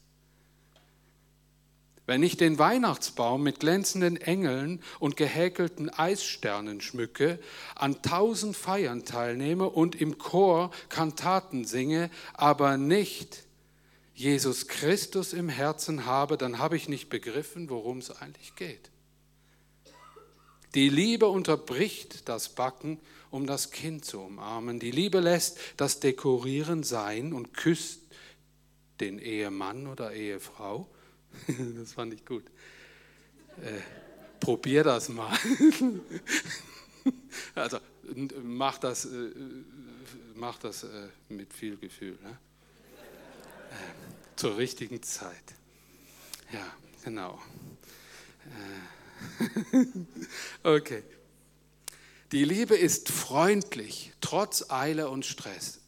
Wenn 2.11 2.25
ich 2.25 2.37
den 2.37 2.59
Weihnachtsbaum 2.59 3.40
mit 3.40 3.61
glänzenden 3.61 4.16
Engeln 4.16 4.83
und 4.99 5.16
gehäkelten 5.16 5.90
Eissternen 5.90 6.81
schmücke, 6.81 7.38
an 7.77 8.03
tausend 8.03 8.57
Feiern 8.57 9.05
teilnehme 9.05 9.68
und 9.68 9.94
im 9.94 10.18
Chor 10.18 10.73
Kantaten 10.88 11.64
singe, 11.64 12.11
aber 12.35 12.79
nicht 12.79 13.44
Jesus 14.12 14.66
Christus 14.66 15.33
im 15.33 15.49
Herzen 15.49 16.05
habe, 16.05 16.37
dann 16.37 16.59
habe 16.59 16.75
ich 16.75 16.88
nicht 16.88 17.11
begriffen, 17.11 17.70
worum 17.70 17.99
es 17.99 18.11
eigentlich 18.11 18.57
geht. 18.57 18.90
Die 20.75 20.88
Liebe 20.88 21.29
unterbricht 21.29 22.29
das 22.29 22.49
Backen, 22.49 22.99
um 23.31 23.46
das 23.46 23.70
Kind 23.70 24.05
zu 24.05 24.18
umarmen. 24.18 24.81
Die 24.81 24.90
Liebe 24.90 25.20
lässt 25.20 25.61
das 25.77 26.01
Dekorieren 26.01 26.83
sein 26.83 27.33
und 27.33 27.55
küsst 27.55 28.01
den 28.99 29.20
Ehemann 29.20 29.87
oder 29.87 30.12
Ehefrau 30.12 30.88
Das 31.76 31.92
fand 31.92 32.14
ich 32.14 32.24
gut. 32.24 32.44
Äh, 33.62 33.80
probier 34.38 34.84
das 34.84 35.08
mal. 35.08 35.36
also 37.54 37.78
mach 38.42 38.78
das, 38.78 39.04
äh, 39.06 39.30
mach 40.34 40.58
das 40.58 40.84
äh, 40.84 41.08
mit 41.28 41.52
viel 41.52 41.76
Gefühl. 41.76 42.18
Ne? 42.22 42.30
Äh, 42.30 42.36
zur 44.36 44.56
richtigen 44.56 45.02
Zeit. 45.02 45.54
Ja, 46.52 46.66
genau. 47.04 47.40
Okay. 50.62 51.02
Die 52.32 52.44
Liebe 52.44 52.76
ist 52.76 53.08
freundlich, 53.08 54.12
trotz 54.20 54.70
Eile 54.70 55.08
und 55.08 55.26
Stress. 55.26 55.79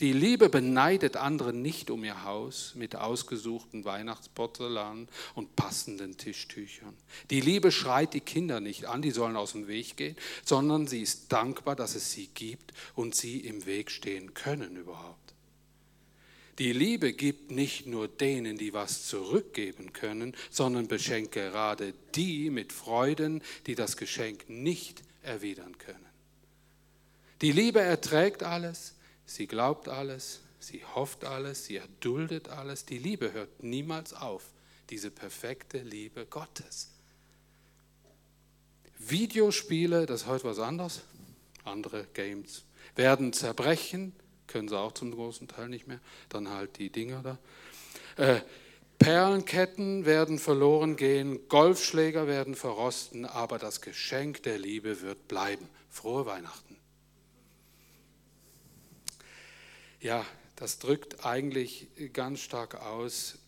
Die 0.00 0.12
Liebe 0.12 0.50
beneidet 0.50 1.16
andere 1.16 1.54
nicht 1.54 1.90
um 1.90 2.04
ihr 2.04 2.22
Haus 2.24 2.74
mit 2.74 2.96
ausgesuchten 2.96 3.86
Weihnachtsporzellan 3.86 5.08
und 5.34 5.56
passenden 5.56 6.18
Tischtüchern. 6.18 6.94
Die 7.30 7.40
Liebe 7.40 7.72
schreit 7.72 8.12
die 8.12 8.20
Kinder 8.20 8.60
nicht 8.60 8.84
an, 8.84 9.00
die 9.00 9.10
sollen 9.10 9.36
aus 9.36 9.52
dem 9.52 9.68
Weg 9.68 9.96
gehen, 9.96 10.16
sondern 10.44 10.86
sie 10.86 11.00
ist 11.00 11.32
dankbar, 11.32 11.76
dass 11.76 11.94
es 11.94 12.12
sie 12.12 12.26
gibt 12.26 12.74
und 12.94 13.14
sie 13.14 13.40
im 13.40 13.64
Weg 13.64 13.90
stehen 13.90 14.34
können 14.34 14.76
überhaupt. 14.76 15.34
Die 16.58 16.72
Liebe 16.72 17.14
gibt 17.14 17.50
nicht 17.50 17.86
nur 17.86 18.06
denen, 18.06 18.58
die 18.58 18.74
was 18.74 19.06
zurückgeben 19.06 19.94
können, 19.94 20.34
sondern 20.50 20.88
beschenkt 20.88 21.32
gerade 21.32 21.94
die 22.14 22.50
mit 22.50 22.72
Freuden, 22.72 23.42
die 23.66 23.74
das 23.74 23.96
Geschenk 23.96 24.48
nicht 24.48 25.02
erwidern 25.22 25.76
können. 25.78 26.04
Die 27.42 27.52
Liebe 27.52 27.80
erträgt 27.80 28.42
alles, 28.42 28.95
Sie 29.26 29.46
glaubt 29.46 29.88
alles, 29.88 30.40
sie 30.60 30.84
hofft 30.94 31.24
alles, 31.24 31.66
sie 31.66 31.76
erduldet 31.76 32.48
alles. 32.48 32.86
Die 32.86 32.98
Liebe 32.98 33.32
hört 33.32 33.62
niemals 33.62 34.14
auf, 34.14 34.44
diese 34.88 35.10
perfekte 35.10 35.78
Liebe 35.78 36.26
Gottes. 36.26 36.92
Videospiele, 38.98 40.06
das 40.06 40.22
ist 40.22 40.26
heute 40.26 40.44
was 40.44 40.58
anderes, 40.58 41.02
andere 41.64 42.06
Games, 42.14 42.64
werden 42.94 43.32
zerbrechen, 43.32 44.14
können 44.46 44.68
sie 44.68 44.78
auch 44.78 44.92
zum 44.92 45.12
großen 45.12 45.48
Teil 45.48 45.68
nicht 45.68 45.86
mehr, 45.86 46.00
dann 46.28 46.48
halt 46.48 46.78
die 46.78 46.90
Dinger 46.90 47.22
da. 47.22 47.38
Äh, 48.16 48.40
Perlenketten 48.98 50.06
werden 50.06 50.38
verloren 50.38 50.96
gehen, 50.96 51.48
Golfschläger 51.48 52.26
werden 52.26 52.54
verrosten, 52.54 53.26
aber 53.26 53.58
das 53.58 53.82
Geschenk 53.82 54.42
der 54.44 54.58
Liebe 54.58 55.02
wird 55.02 55.28
bleiben. 55.28 55.68
Frohe 55.90 56.24
Weihnachten. 56.24 56.65
Ja, 60.06 60.24
das 60.54 60.78
drückt 60.78 61.26
eigentlich 61.26 61.88
ganz 62.12 62.38
stark 62.38 62.76
aus, 62.76 63.38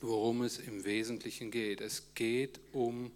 worum 0.00 0.42
es 0.42 0.58
im 0.58 0.84
Wesentlichen 0.84 1.50
geht. 1.50 1.80
Es 1.80 2.14
geht 2.14 2.60
um 2.70 3.10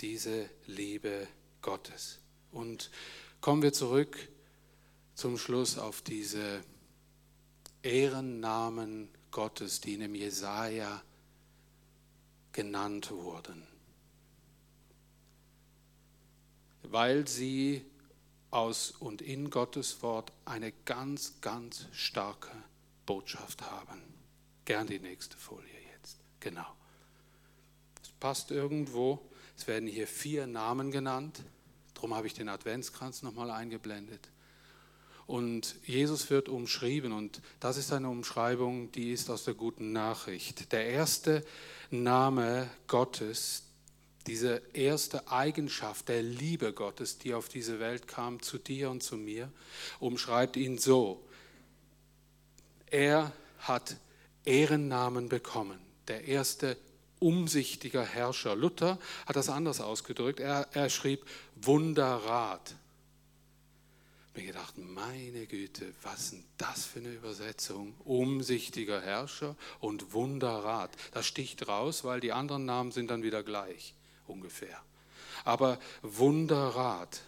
diese 0.00 0.50
Liebe 0.66 1.28
Gottes. 1.62 2.18
Und 2.50 2.90
kommen 3.40 3.62
wir 3.62 3.72
zurück 3.72 4.28
zum 5.14 5.38
Schluss 5.38 5.78
auf 5.78 6.02
diese 6.02 6.64
Ehrennamen 7.84 9.08
Gottes, 9.30 9.80
die 9.80 9.94
in 9.94 10.00
dem 10.00 10.16
Jesaja 10.16 11.00
genannt 12.50 13.12
wurden. 13.12 13.64
Weil 16.82 17.28
sie 17.28 17.84
aus 18.54 18.92
und 18.92 19.20
in 19.20 19.50
Gottes 19.50 20.02
Wort 20.02 20.32
eine 20.44 20.72
ganz, 20.84 21.40
ganz 21.40 21.86
starke 21.92 22.50
Botschaft 23.04 23.62
haben. 23.62 24.00
Gern 24.64 24.86
die 24.86 25.00
nächste 25.00 25.36
Folie 25.36 25.68
jetzt. 25.96 26.18
Genau. 26.40 26.66
Es 28.02 28.10
passt 28.20 28.50
irgendwo. 28.50 29.20
Es 29.56 29.66
werden 29.66 29.88
hier 29.88 30.06
vier 30.06 30.46
Namen 30.46 30.90
genannt. 30.90 31.42
Darum 31.94 32.14
habe 32.14 32.26
ich 32.26 32.34
den 32.34 32.48
Adventskranz 32.48 33.22
nochmal 33.22 33.50
eingeblendet. 33.50 34.30
Und 35.26 35.76
Jesus 35.84 36.28
wird 36.30 36.48
umschrieben 36.48 37.12
und 37.12 37.40
das 37.58 37.78
ist 37.78 37.92
eine 37.92 38.10
Umschreibung, 38.10 38.92
die 38.92 39.10
ist 39.10 39.30
aus 39.30 39.44
der 39.44 39.54
guten 39.54 39.92
Nachricht. 39.92 40.70
Der 40.72 40.86
erste 40.86 41.44
Name 41.90 42.68
Gottes, 42.88 43.62
diese 44.26 44.62
erste 44.72 45.28
Eigenschaft 45.28 46.08
der 46.08 46.22
Liebe 46.22 46.72
Gottes, 46.72 47.18
die 47.18 47.34
auf 47.34 47.48
diese 47.48 47.78
Welt 47.78 48.08
kam, 48.08 48.40
zu 48.40 48.58
dir 48.58 48.90
und 48.90 49.02
zu 49.02 49.16
mir, 49.16 49.52
umschreibt 50.00 50.56
ihn 50.56 50.78
so. 50.78 51.22
Er 52.86 53.32
hat 53.58 53.96
Ehrennamen 54.44 55.28
bekommen. 55.28 55.78
Der 56.08 56.24
erste 56.24 56.76
umsichtiger 57.18 58.04
Herrscher. 58.04 58.56
Luther 58.56 58.98
hat 59.26 59.36
das 59.36 59.48
anders 59.48 59.80
ausgedrückt. 59.80 60.40
Er, 60.40 60.68
er 60.72 60.88
schrieb 60.88 61.24
Wunderrat. 61.56 62.74
Ich 64.28 64.40
mir 64.42 64.46
gedacht, 64.48 64.76
meine 64.78 65.46
Güte, 65.46 65.92
was 66.02 66.30
denn 66.30 66.44
das 66.58 66.84
für 66.84 66.98
eine 66.98 67.12
Übersetzung? 67.12 67.94
Umsichtiger 68.04 69.00
Herrscher 69.00 69.54
und 69.80 70.12
Wunderrat. 70.12 70.90
Das 71.12 71.26
sticht 71.26 71.68
raus, 71.68 72.04
weil 72.04 72.20
die 72.20 72.32
anderen 72.32 72.64
Namen 72.64 72.90
sind 72.90 73.10
dann 73.10 73.22
wieder 73.22 73.42
gleich 73.42 73.94
ungefähr. 74.26 74.80
Aber 75.44 75.78
Wunderrat. 76.02 77.20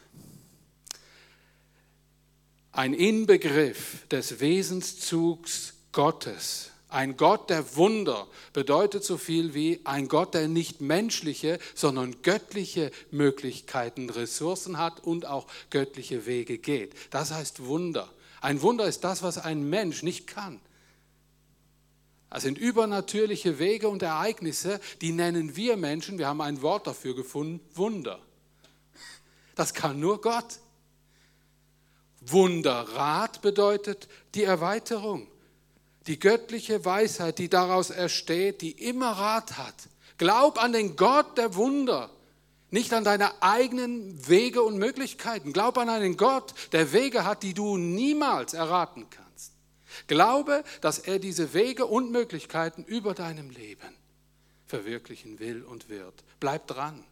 Ein 2.73 2.95
Inbegriff 2.95 4.07
des 4.09 4.41
Wesenszugs 4.41 5.75
Gottes. 5.93 6.71
Ein 6.89 7.17
Gott 7.17 7.51
der 7.51 7.77
Wunder 7.77 8.29
bedeutet 8.53 9.03
so 9.03 9.19
viel 9.19 9.55
wie 9.55 9.81
ein 9.85 10.09
Gott, 10.09 10.35
der 10.35 10.47
nicht 10.47 10.81
menschliche, 10.81 11.59
sondern 11.75 12.23
göttliche 12.23 12.93
Möglichkeiten, 13.11 14.09
Ressourcen 14.09 14.79
hat 14.79 15.01
und 15.01 15.27
auch 15.27 15.47
göttliche 15.71 16.27
Wege 16.27 16.59
geht. 16.59 16.95
Das 17.11 17.33
heißt 17.33 17.65
Wunder. 17.65 18.09
Ein 18.41 18.63
Wunder 18.63 18.87
ist 18.87 19.03
das, 19.05 19.23
was 19.23 19.39
ein 19.39 19.69
Mensch 19.69 20.03
nicht 20.03 20.27
kann. 20.27 20.61
Das 22.31 22.43
sind 22.43 22.59
übernatürliche 22.59 23.59
Wege 23.59 23.89
und 23.89 24.03
Ereignisse, 24.03 24.81
die 25.01 25.13
nennen 25.13 25.57
wir 25.57 25.77
Menschen, 25.77 26.19
wir 26.19 26.27
haben 26.27 26.41
ein 26.41 26.61
Wort 26.63 26.87
dafür 26.87 27.15
gefunden, 27.15 27.61
Wunder. 27.75 28.19
Das 29.55 29.75
kann 29.75 30.01
nur 30.01 30.21
Gott. 30.21 30.59
Wunderrat 32.21 33.41
bedeutet 33.43 34.09
die 34.35 34.43
Erweiterung, 34.45 35.29
die 36.09 36.19
göttliche 36.19 36.85
Weisheit, 36.85 37.39
die 37.39 37.49
daraus 37.49 37.91
ersteht, 37.91 38.61
die 38.61 38.73
immer 38.73 39.13
Rat 39.13 39.57
hat. 39.57 39.75
Glaub 40.19 40.63
an 40.63 40.73
den 40.73 40.97
Gott 40.97 41.39
der 41.39 41.55
Wunder, 41.55 42.11
nicht 42.71 42.93
an 42.93 43.05
deine 43.05 43.43
eigenen 43.43 44.29
Wege 44.29 44.63
und 44.63 44.77
Möglichkeiten. 44.77 45.53
Glaub 45.53 45.79
an 45.79 45.89
einen 45.89 46.17
Gott, 46.17 46.53
der 46.73 46.93
Wege 46.93 47.25
hat, 47.25 47.43
die 47.43 47.55
du 47.55 47.77
niemals 47.77 48.55
erraten 48.55 49.07
kannst. 49.09 49.26
Glaube, 50.07 50.65
dass 50.81 50.99
er 50.99 51.19
diese 51.19 51.55
Wege 51.55 51.87
und 51.87 52.11
Möglichkeiten 52.11 52.85
über 52.85 53.15
deinem 53.15 53.51
Leben 53.51 53.95
verwirklichen 54.67 55.39
will 55.39 55.63
und 55.63 55.89
wird. 55.89 56.25
Bleib 56.41 56.67
dran. 56.67 57.05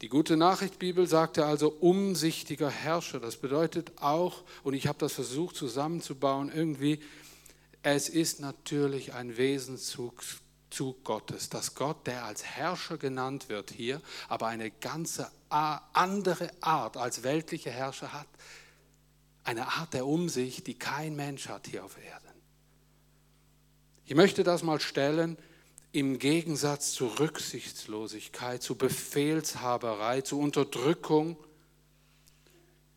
Die 0.00 0.08
gute 0.08 0.38
Nachricht 0.38 0.78
Bibel 0.78 1.06
sagte 1.06 1.44
also 1.44 1.68
umsichtiger 1.68 2.70
Herrscher. 2.70 3.20
Das 3.20 3.36
bedeutet 3.36 3.92
auch, 4.00 4.44
und 4.62 4.72
ich 4.72 4.86
habe 4.86 4.98
das 4.98 5.12
versucht 5.12 5.56
zusammenzubauen, 5.56 6.50
irgendwie, 6.50 7.00
es 7.82 8.08
ist 8.08 8.40
natürlich 8.40 9.12
ein 9.12 9.36
Wesenszug 9.36 10.22
Zug 10.70 11.02
Gottes, 11.04 11.48
dass 11.48 11.74
Gott, 11.74 12.06
der 12.06 12.24
als 12.24 12.44
Herrscher 12.44 12.96
genannt 12.96 13.48
wird 13.48 13.70
hier, 13.70 14.00
aber 14.28 14.46
eine 14.46 14.70
ganze 14.70 15.30
andere 15.48 16.50
Art 16.60 16.96
als 16.96 17.24
weltliche 17.24 17.70
Herrscher 17.70 18.12
hat 18.12 18.28
eine 19.44 19.66
Art 19.68 19.94
der 19.94 20.06
Umsicht, 20.06 20.66
die 20.66 20.78
kein 20.78 21.16
Mensch 21.16 21.48
hat 21.48 21.66
hier 21.66 21.84
auf 21.84 21.96
Erden. 21.96 22.28
Ich 24.04 24.14
möchte 24.14 24.42
das 24.42 24.62
mal 24.62 24.80
stellen 24.80 25.36
im 25.92 26.18
Gegensatz 26.18 26.92
zu 26.92 27.06
Rücksichtslosigkeit, 27.06 28.62
zu 28.62 28.76
Befehlshaberei, 28.76 30.20
zu 30.20 30.38
Unterdrückung. 30.38 31.36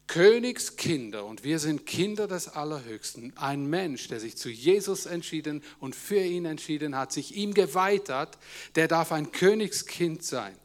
Königskinder, 0.08 1.25
und 1.25 1.43
wir 1.43 1.60
sind 1.60 1.86
Kinder 1.88 2.27
des 2.27 2.47
Allerhöchsten, 2.47 3.34
ein 3.38 3.65
Mensch, 3.67 4.10
der 4.10 4.19
sich 4.19 4.38
zu 4.38 4.49
Jesus 4.49 5.06
entschieden 5.06 5.63
und 5.79 5.95
für 5.95 6.19
ihn 6.19 6.45
entschieden 6.45 6.95
hat, 6.95 7.12
sich 7.12 7.36
ihm 7.36 7.53
geweiht 7.53 8.10
hat, 8.10 8.38
der 8.75 8.88
darf 8.88 9.12
ein 9.12 9.32
Königskind 9.32 10.23
sein. 10.23 10.56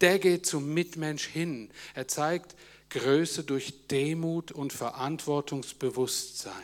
Der 0.00 0.18
geht 0.18 0.44
zum 0.46 0.74
Mitmensch 0.74 1.26
hin. 1.26 1.70
Er 1.94 2.08
zeigt 2.08 2.54
Größe 2.90 3.44
durch 3.44 3.86
Demut 3.88 4.52
und 4.52 4.72
Verantwortungsbewusstsein. 4.72 6.54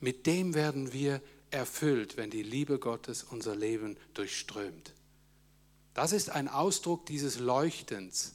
Mit 0.00 0.26
dem 0.26 0.54
werden 0.54 0.92
wir 0.92 1.20
erfüllt, 1.50 2.16
wenn 2.16 2.30
die 2.30 2.42
Liebe 2.42 2.78
Gottes 2.78 3.22
unser 3.22 3.54
Leben 3.56 3.96
durchströmt. 4.14 4.92
Das 5.94 6.12
ist 6.12 6.30
ein 6.30 6.48
Ausdruck 6.48 7.06
dieses 7.06 7.38
Leuchtens. 7.38 8.34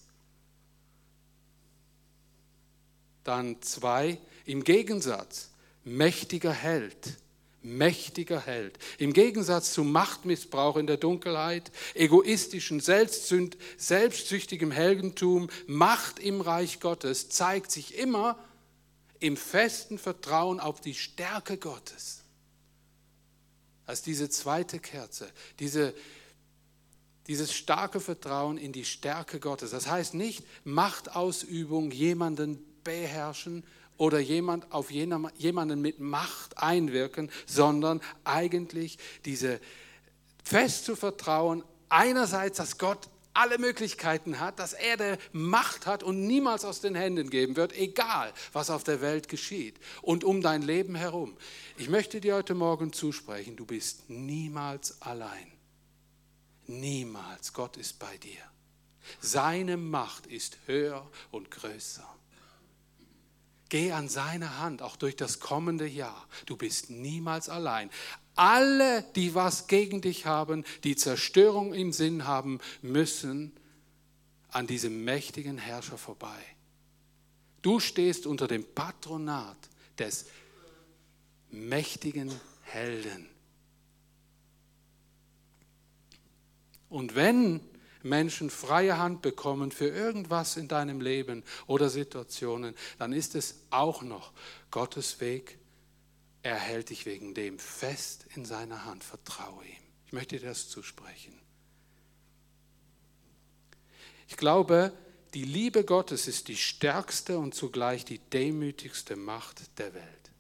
Dann 3.23 3.62
zwei, 3.62 4.19
im 4.45 4.63
Gegensatz, 4.63 5.52
mächtiger 5.86 6.52
Held 6.52 7.17
mächtiger 7.63 8.41
Held. 8.41 8.78
Im 8.97 9.13
Gegensatz 9.13 9.73
zu 9.73 9.84
Machtmissbrauch 9.84 10.78
in 10.78 10.88
der 10.88 10.97
Dunkelheit, 10.97 11.71
egoistischen, 11.93 12.80
selbstsüchtigem 12.80 14.71
Heldentum, 14.71 15.49
Macht 15.67 16.19
im 16.19 16.41
Reich 16.41 16.80
Gottes 16.80 17.30
zeigt 17.30 17.71
sich 17.71 17.97
immer 17.97 18.38
im 19.19 19.38
festen 19.38 19.97
Vertrauen 19.97 20.60
auf 20.60 20.82
die 20.82 20.93
Stärke 20.95 21.58
Gottes. 21.58 22.23
Als 23.86 24.02
diese 24.02 24.30
zweite 24.30 24.80
Kerze, 24.80 25.30
diese, 25.60 25.93
dieses 27.28 27.54
starke 27.54 27.99
Vertrauen 27.99 28.58
in 28.58 28.73
die 28.73 28.86
Stärke 28.86 29.39
Gottes. 29.39 29.71
Das 29.71 29.88
heißt 29.88 30.13
nicht 30.13 30.43
Machtausübung, 30.65 31.91
jemanden 31.91 32.60
beherrschen 32.84 33.63
oder 34.03 34.19
jemand 34.19 34.69
auf 34.73 34.91
jemanden 34.91 35.79
mit 35.79 36.01
Macht 36.01 36.57
einwirken, 36.57 37.31
sondern 37.45 38.01
eigentlich 38.25 38.97
diese 39.23 39.61
fest 40.43 40.83
zu 40.83 40.97
vertrauen, 40.97 41.63
einerseits, 41.87 42.57
dass 42.57 42.77
Gott 42.77 43.07
alle 43.33 43.57
Möglichkeiten 43.59 44.41
hat, 44.41 44.59
dass 44.59 44.73
er 44.73 44.97
der 44.97 45.17
Macht 45.31 45.87
hat 45.87 46.03
und 46.03 46.27
niemals 46.27 46.65
aus 46.65 46.81
den 46.81 46.95
Händen 46.95 47.29
geben 47.29 47.55
wird, 47.55 47.71
egal 47.77 48.33
was 48.51 48.69
auf 48.69 48.83
der 48.83 48.99
Welt 48.99 49.29
geschieht 49.29 49.79
und 50.01 50.25
um 50.25 50.41
dein 50.41 50.63
Leben 50.63 50.95
herum. 50.95 51.37
Ich 51.77 51.87
möchte 51.87 52.19
dir 52.19 52.35
heute 52.35 52.55
Morgen 52.55 52.91
zusprechen, 52.91 53.55
du 53.55 53.65
bist 53.65 54.09
niemals 54.09 55.01
allein. 55.01 55.49
Niemals. 56.67 57.53
Gott 57.53 57.77
ist 57.77 57.99
bei 57.99 58.17
dir. 58.17 58.41
Seine 59.21 59.77
Macht 59.77 60.27
ist 60.27 60.57
höher 60.65 61.09
und 61.31 61.49
größer. 61.51 62.13
Geh 63.69 63.91
an 63.91 64.08
seine 64.08 64.60
Hand, 64.60 64.82
auch 64.82 64.95
durch 64.95 65.15
das 65.15 65.39
kommende 65.39 65.88
Jahr. 65.88 66.28
Du 66.45 66.58
bist 66.58 66.89
niemals 66.89 67.49
allein. 67.49 67.89
Alle, 68.36 69.04
die 69.15 69.36
was 69.36 69.67
gegen 69.67 70.02
dich 70.02 70.26
haben, 70.26 70.63
die 70.84 70.95
Zerstörung 70.95 71.73
im 71.73 71.91
Sinn 71.91 72.26
haben, 72.26 72.60
müssen 72.82 73.52
an 74.49 74.67
diesem 74.67 75.04
mächtigen 75.04 75.58
Herrscher 75.58 75.97
vorbei. 75.97 76.39
Du 77.62 77.80
stehst 77.80 78.28
unter 78.28 78.47
dem 78.47 78.63
Patronat 78.63 79.58
des 79.97 80.26
mächtigen 81.49 82.32
Helden. 82.63 83.30
Und 86.89 87.15
wenn 87.15 87.62
Menschen 88.03 88.49
freie 88.49 88.97
Hand 88.97 89.21
bekommen 89.21 89.71
für 89.71 89.87
irgendwas 89.87 90.57
in 90.57 90.67
deinem 90.67 91.01
Leben 91.01 91.43
oder 91.67 91.89
Situationen, 91.89 92.75
dann 92.99 93.13
ist 93.13 93.35
es 93.35 93.55
auch 93.69 94.01
noch 94.01 94.31
Gottes 94.71 95.19
Weg. 95.19 95.57
Er 96.41 96.55
hält 96.55 96.89
dich 96.89 97.05
wegen 97.05 97.33
dem 97.33 97.57
fest 97.57 98.25
in 98.35 98.45
seiner 98.45 98.85
Hand. 98.85 99.03
Vertraue 99.03 99.65
ihm. 99.65 99.83
Ich 100.05 100.13
möchte 100.13 100.37
dir 100.37 100.47
das 100.47 100.69
zusprechen. 100.69 101.33
Ich 104.27 104.37
glaube, 104.37 104.91
die 105.33 105.43
Liebe 105.43 105.83
Gottes 105.83 106.27
ist 106.27 106.47
die 106.47 106.57
stärkste 106.57 107.39
und 107.39 107.55
zugleich 107.55 108.05
die 108.05 108.19
demütigste 108.19 109.15
Macht 109.15 109.79
der 109.79 109.93
Welt. 109.93 110.31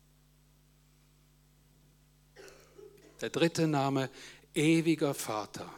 Der 3.21 3.29
dritte 3.29 3.67
Name, 3.67 4.09
ewiger 4.53 5.13
Vater. 5.13 5.71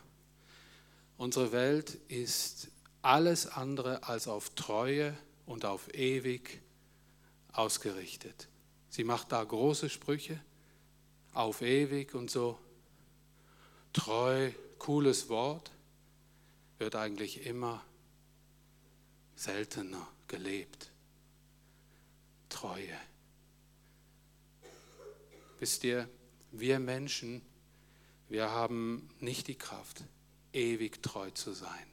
Unsere 1.18 1.52
Welt 1.52 1.96
ist 2.08 2.70
alles 3.02 3.48
andere 3.48 4.04
als 4.04 4.28
auf 4.28 4.50
Treue 4.56 5.16
und 5.46 5.64
auf 5.66 5.94
ewig 5.94 6.62
ausgerichtet. 7.54 8.48
Sie 8.90 9.04
macht 9.04 9.32
da 9.32 9.44
große 9.44 9.90
Sprüche, 9.90 10.40
auf 11.34 11.62
ewig 11.62 12.16
und 12.16 12.30
so. 12.32 12.60
Treu, 13.94 14.52
cooles 14.78 15.30
Wort, 15.30 15.72
wird 16.80 16.96
eigentlich 16.96 17.46
immer 17.46 17.84
seltener 19.36 20.08
gelebt. 20.28 20.92
Treue. 22.50 22.98
Wisst 25.60 25.84
ihr, 25.84 26.10
wir 26.52 26.80
Menschen, 26.80 27.42
wir 28.28 28.52
haben 28.52 29.10
nicht 29.20 29.48
die 29.48 29.56
Kraft, 29.56 30.04
ewig 30.56 31.04
treu 31.04 31.30
zu 31.32 31.54
sein. 31.54 31.88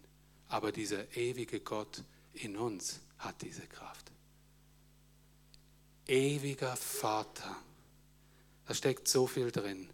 Aber 0.48 0.72
dieser 0.72 1.16
ewige 1.16 1.61
Gott 1.61 2.03
in 2.35 2.57
uns 2.57 3.01
hat 3.18 3.42
diese 3.42 3.66
Kraft. 3.66 4.11
Ewiger 6.07 6.77
Vater. 6.77 7.57
Da 8.66 8.75
steckt 8.75 9.09
so 9.09 9.27
viel 9.27 9.51
drin. 9.51 9.88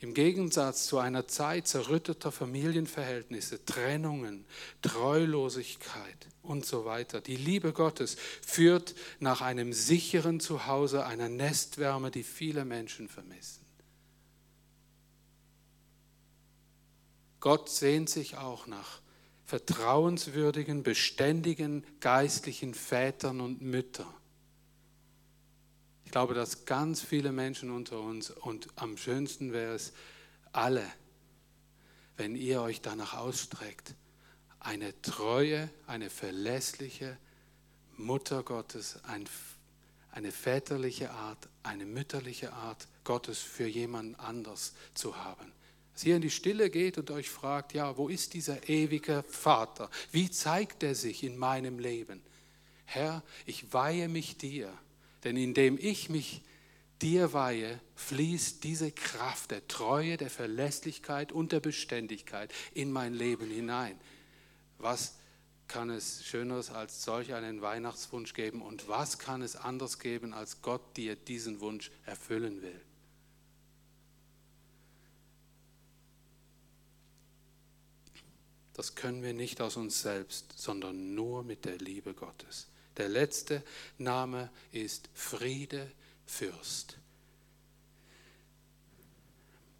Im 0.00 0.14
Gegensatz 0.14 0.86
zu 0.86 0.98
einer 0.98 1.28
Zeit 1.28 1.68
zerrütteter 1.68 2.32
Familienverhältnisse, 2.32 3.64
Trennungen, 3.66 4.46
Treulosigkeit 4.80 6.26
und 6.42 6.64
so 6.64 6.86
weiter. 6.86 7.20
Die 7.20 7.36
Liebe 7.36 7.74
Gottes 7.74 8.16
führt 8.40 8.94
nach 9.18 9.42
einem 9.42 9.74
sicheren 9.74 10.40
Zuhause, 10.40 11.04
einer 11.04 11.28
Nestwärme, 11.28 12.10
die 12.10 12.22
viele 12.22 12.64
Menschen 12.64 13.08
vermissen. 13.08 13.59
Gott 17.40 17.68
sehnt 17.68 18.08
sich 18.08 18.36
auch 18.36 18.66
nach 18.66 19.00
vertrauenswürdigen, 19.46 20.82
beständigen 20.82 21.84
geistlichen 22.00 22.74
Vätern 22.74 23.40
und 23.40 23.62
Müttern 23.62 24.14
ich 26.10 26.12
glaube, 26.12 26.34
dass 26.34 26.64
ganz 26.64 27.02
viele 27.02 27.30
Menschen 27.30 27.70
unter 27.70 28.00
uns 28.00 28.30
und 28.30 28.66
am 28.74 28.96
schönsten 28.96 29.52
wäre 29.52 29.76
es 29.76 29.92
alle, 30.50 30.84
wenn 32.16 32.34
ihr 32.34 32.62
euch 32.62 32.80
danach 32.80 33.14
ausstreckt, 33.14 33.94
eine 34.58 35.00
treue, 35.02 35.70
eine 35.86 36.10
verlässliche 36.10 37.16
Mutter 37.96 38.42
Gottes, 38.42 38.98
ein, 39.04 39.28
eine 40.10 40.32
väterliche 40.32 41.12
Art, 41.12 41.48
eine 41.62 41.86
mütterliche 41.86 42.54
Art 42.54 42.88
Gottes 43.04 43.38
für 43.38 43.68
jemand 43.68 44.18
anders 44.18 44.74
zu 44.94 45.16
haben. 45.16 45.52
Dass 45.92 46.04
ihr 46.04 46.16
in 46.16 46.22
die 46.22 46.30
Stille 46.30 46.70
geht 46.70 46.98
und 46.98 47.10
euch 47.10 47.28
fragt, 47.28 47.74
ja, 47.74 47.96
wo 47.96 48.08
ist 48.08 48.34
dieser 48.34 48.68
ewige 48.68 49.22
Vater? 49.28 49.90
Wie 50.12 50.30
zeigt 50.30 50.82
er 50.82 50.94
sich 50.94 51.22
in 51.24 51.36
meinem 51.36 51.78
Leben? 51.78 52.22
Herr, 52.84 53.22
ich 53.46 53.72
weihe 53.72 54.08
mich 54.08 54.36
dir 54.36 54.72
denn 55.24 55.36
indem 55.36 55.78
ich 55.80 56.08
mich 56.08 56.42
dir 57.00 57.32
weihe, 57.32 57.80
fließt 57.94 58.62
diese 58.64 58.92
Kraft 58.92 59.50
der 59.50 59.66
Treue, 59.68 60.16
der 60.16 60.30
Verlässlichkeit 60.30 61.32
und 61.32 61.52
der 61.52 61.60
Beständigkeit 61.60 62.52
in 62.74 62.92
mein 62.92 63.14
Leben 63.14 63.50
hinein. 63.50 63.98
Was 64.78 65.16
kann 65.66 65.88
es 65.88 66.24
Schöneres 66.24 66.70
als 66.70 67.04
solch 67.04 67.32
einen 67.32 67.62
Weihnachtswunsch 67.62 68.34
geben 68.34 68.60
und 68.60 68.88
was 68.88 69.18
kann 69.18 69.40
es 69.40 69.56
anders 69.56 69.98
geben, 69.98 70.34
als 70.34 70.62
Gott 70.62 70.96
dir 70.96 71.16
diesen 71.16 71.60
Wunsch 71.60 71.90
erfüllen 72.04 72.60
will? 72.60 72.80
Das 78.74 78.94
können 78.94 79.22
wir 79.22 79.34
nicht 79.34 79.60
aus 79.60 79.76
uns 79.76 80.02
selbst, 80.02 80.54
sondern 80.56 81.14
nur 81.14 81.42
mit 81.42 81.64
der 81.64 81.78
Liebe 81.78 82.14
Gottes. 82.14 82.68
Der 82.96 83.08
letzte 83.08 83.62
Name 83.98 84.50
ist 84.72 85.08
Friede 85.14 85.90
Fürst. 86.26 86.98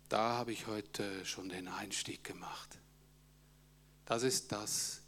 Da 0.09 0.31
habe 0.38 0.53
ich 0.53 0.66
heute 0.66 1.24
schon 1.24 1.48
den 1.48 1.68
Einstieg 1.68 2.24
gemacht. 2.24 2.79
Das 4.07 4.24
ist 4.24 4.50
das, 4.50 5.03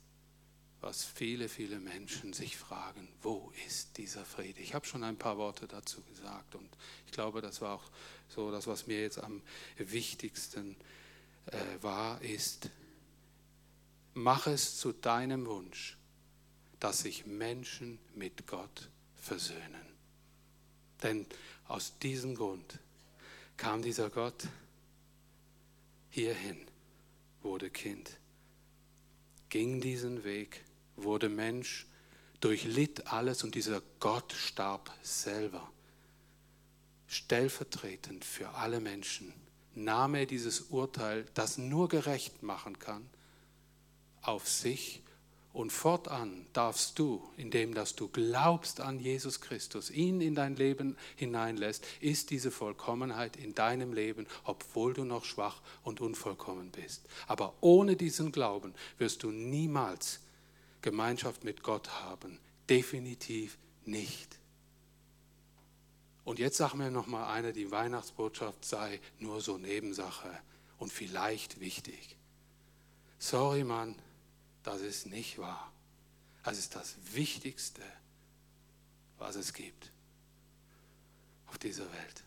was 0.81 1.05
viele, 1.05 1.49
viele 1.49 1.81
Menschen 1.81 2.33
sich 2.33 2.57
fragen, 2.57 3.09
wo 3.23 3.53
ist 3.66 3.99
dieser 3.99 4.25
Friede? 4.25 4.61
Ich 4.61 4.75
habe 4.75 4.85
schon 4.85 5.05
ein 5.05 5.16
paar 5.16 5.38
Worte 5.38 5.66
dazu 5.66 6.03
gesagt 6.03 6.55
und 6.55 6.68
ich 7.07 7.12
glaube, 7.12 7.40
das 7.40 7.61
war 7.61 7.77
auch 7.77 7.90
so 8.29 8.51
das, 8.51 8.66
was 8.66 8.87
mir 8.87 9.01
jetzt 9.01 9.18
am 9.18 9.42
wichtigsten 9.77 10.77
äh, 11.47 11.59
war, 11.81 12.21
ist, 12.23 12.68
mach 14.14 14.46
es 14.46 14.79
zu 14.79 14.92
deinem 14.92 15.46
Wunsch, 15.46 15.96
dass 16.81 17.01
sich 17.01 17.27
Menschen 17.27 17.98
mit 18.14 18.46
Gott 18.46 18.88
versöhnen. 19.14 19.87
Denn 21.03 21.27
aus 21.68 21.98
diesem 21.98 22.35
Grund 22.35 22.79
kam 23.57 23.83
dieser 23.83 24.11
Gott 24.11 24.48
hierhin, 26.11 26.59
wurde 27.42 27.70
Kind, 27.70 28.18
ging 29.48 29.81
diesen 29.81 30.25
Weg, 30.25 30.64
wurde 30.96 31.29
Mensch, 31.29 31.87
durchlitt 32.40 33.07
alles 33.07 33.44
und 33.44 33.55
dieser 33.55 33.83
Gott 34.01 34.33
starb 34.33 34.92
selber. 35.03 35.70
Stellvertretend 37.07 38.25
für 38.25 38.51
alle 38.51 38.81
Menschen 38.81 39.33
nahm 39.75 40.14
er 40.14 40.27
dieses 40.27 40.62
Urteil, 40.62 41.25
das 41.35 41.59
nur 41.59 41.88
gerecht 41.88 42.42
machen 42.42 42.79
kann, 42.79 43.09
auf 44.23 44.49
sich 44.49 45.03
und 45.53 45.71
fortan 45.71 46.47
darfst 46.55 46.99
du, 46.99 47.23
indem 47.37 47.75
dass 47.75 47.95
du 47.95 48.09
glaubst 48.09 48.81
an 48.81 48.99
Jesus 48.99 49.41
Christus, 49.41 49.91
ihn 49.91 50.21
in 50.21 50.35
dein 50.35 50.57
Leben 50.57 50.97
hineinlässt, 51.17 51.85
ist 52.01 52.31
diese 52.31 52.51
Vollkommenheit 52.51 53.37
in 53.37 53.55
deinem 53.55 53.93
Leben, 53.93 54.27
obwohl 54.45 54.95
du 54.95 55.05
noch 55.05 55.25
schwach 55.25 55.61
und 55.83 56.01
unvollkommen 56.01 56.71
bist. 56.71 57.03
Aber 57.27 57.55
ohne 57.61 57.97
diesen 57.97 58.33
Glauben 58.33 58.75
wirst 58.97 59.23
du 59.23 59.31
niemals 59.31 60.21
Gemeinschaft 60.81 61.45
mit 61.45 61.63
Gott 61.63 61.91
haben. 62.03 62.39
Definitiv 62.71 63.59
nicht. 63.85 64.39
Und 66.25 66.39
jetzt 66.39 66.57
sag 66.57 66.75
mir 66.75 66.91
noch 66.91 67.09
mal 67.09 67.31
einer, 67.31 67.53
die 67.53 67.71
Weihnachtsbotschaft 67.71 68.65
sei 68.65 69.01
nur 69.19 69.41
so 69.41 69.59
Nebensache 69.59 70.31
und 70.79 70.93
vielleicht 70.93 71.61
wichtig. 71.61 72.17
Sorry, 73.19 73.65
Mann, 73.65 73.97
das 74.62 74.81
ist 74.81 75.07
nicht 75.07 75.38
wahr. 75.38 75.72
Das 76.44 76.59
ist 76.59 76.75
das 76.75 76.96
Wichtigste, 77.12 77.83
was 79.18 79.37
es 79.37 79.53
gibt 79.53 79.92
auf 81.46 81.59
dieser 81.59 81.85
Welt. 81.85 82.25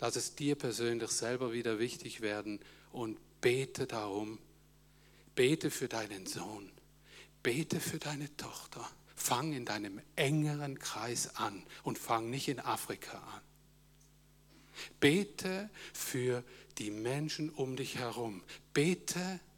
Lass 0.00 0.16
es 0.16 0.34
dir 0.34 0.54
persönlich 0.54 1.10
selber 1.10 1.52
wieder 1.52 1.78
wichtig 1.78 2.20
werden 2.20 2.60
und 2.92 3.18
bete 3.40 3.86
darum. 3.86 4.38
Bete 5.34 5.70
für 5.70 5.88
deinen 5.88 6.26
Sohn. 6.26 6.70
Bete 7.42 7.80
für 7.80 7.98
deine 7.98 8.34
Tochter. 8.36 8.88
Fang 9.16 9.52
in 9.52 9.64
deinem 9.64 10.00
engeren 10.16 10.78
Kreis 10.78 11.36
an 11.36 11.64
und 11.82 11.98
fang 11.98 12.30
nicht 12.30 12.48
in 12.48 12.60
Afrika 12.60 13.18
an. 13.18 13.40
Bete 15.00 15.70
für 15.92 16.44
die 16.78 16.90
Menschen 16.90 17.50
um 17.50 17.76
dich 17.76 17.96
herum. 17.96 18.42
Bete 18.72 19.20
für 19.20 19.53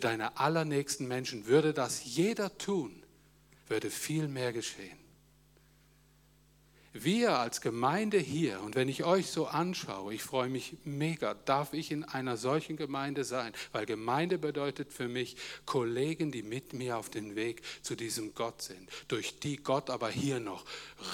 deine 0.00 0.38
allernächsten 0.38 1.06
Menschen. 1.06 1.46
Würde 1.46 1.72
das 1.72 2.04
jeder 2.04 2.56
tun, 2.58 3.02
würde 3.68 3.90
viel 3.90 4.28
mehr 4.28 4.52
geschehen. 4.52 5.02
Wir 6.94 7.38
als 7.38 7.62
Gemeinde 7.62 8.18
hier, 8.18 8.60
und 8.60 8.74
wenn 8.74 8.88
ich 8.88 9.04
euch 9.04 9.28
so 9.28 9.46
anschaue, 9.46 10.12
ich 10.12 10.22
freue 10.22 10.50
mich 10.50 10.76
mega, 10.84 11.32
darf 11.32 11.72
ich 11.72 11.90
in 11.90 12.04
einer 12.04 12.36
solchen 12.36 12.76
Gemeinde 12.76 13.24
sein, 13.24 13.54
weil 13.72 13.86
Gemeinde 13.86 14.36
bedeutet 14.36 14.92
für 14.92 15.08
mich 15.08 15.36
Kollegen, 15.64 16.30
die 16.30 16.42
mit 16.42 16.74
mir 16.74 16.98
auf 16.98 17.08
den 17.08 17.34
Weg 17.34 17.62
zu 17.80 17.96
diesem 17.96 18.34
Gott 18.34 18.60
sind, 18.60 18.90
durch 19.08 19.38
die 19.38 19.56
Gott 19.56 19.88
aber 19.88 20.10
hier 20.10 20.38
noch 20.38 20.66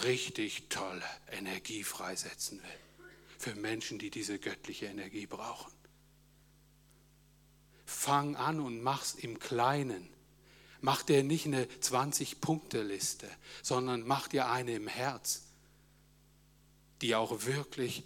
richtig 0.03 0.69
tolle 0.69 1.05
Energie 1.31 1.85
freisetzen 1.85 2.59
will. 2.59 3.07
Für 3.39 3.55
Menschen, 3.55 4.01
die 4.01 4.11
diese 4.11 4.41
göttliche 4.41 4.87
Energie 4.87 5.27
brauchen. 5.27 5.78
Fang 7.89 8.36
an 8.36 8.61
und 8.61 8.82
mach's 8.82 9.14
im 9.14 9.39
Kleinen. 9.39 10.07
Mach 10.82 11.03
dir 11.03 11.24
nicht 11.24 11.47
eine 11.47 11.64
20-Punkte-Liste, 11.64 13.26
sondern 13.62 14.07
mach 14.07 14.28
dir 14.28 14.51
eine 14.51 14.72
im 14.72 14.89
Herz, 14.89 15.45
die 17.01 17.14
auch 17.14 17.47
wirklich 17.47 18.05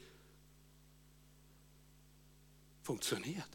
funktioniert. 2.85 3.49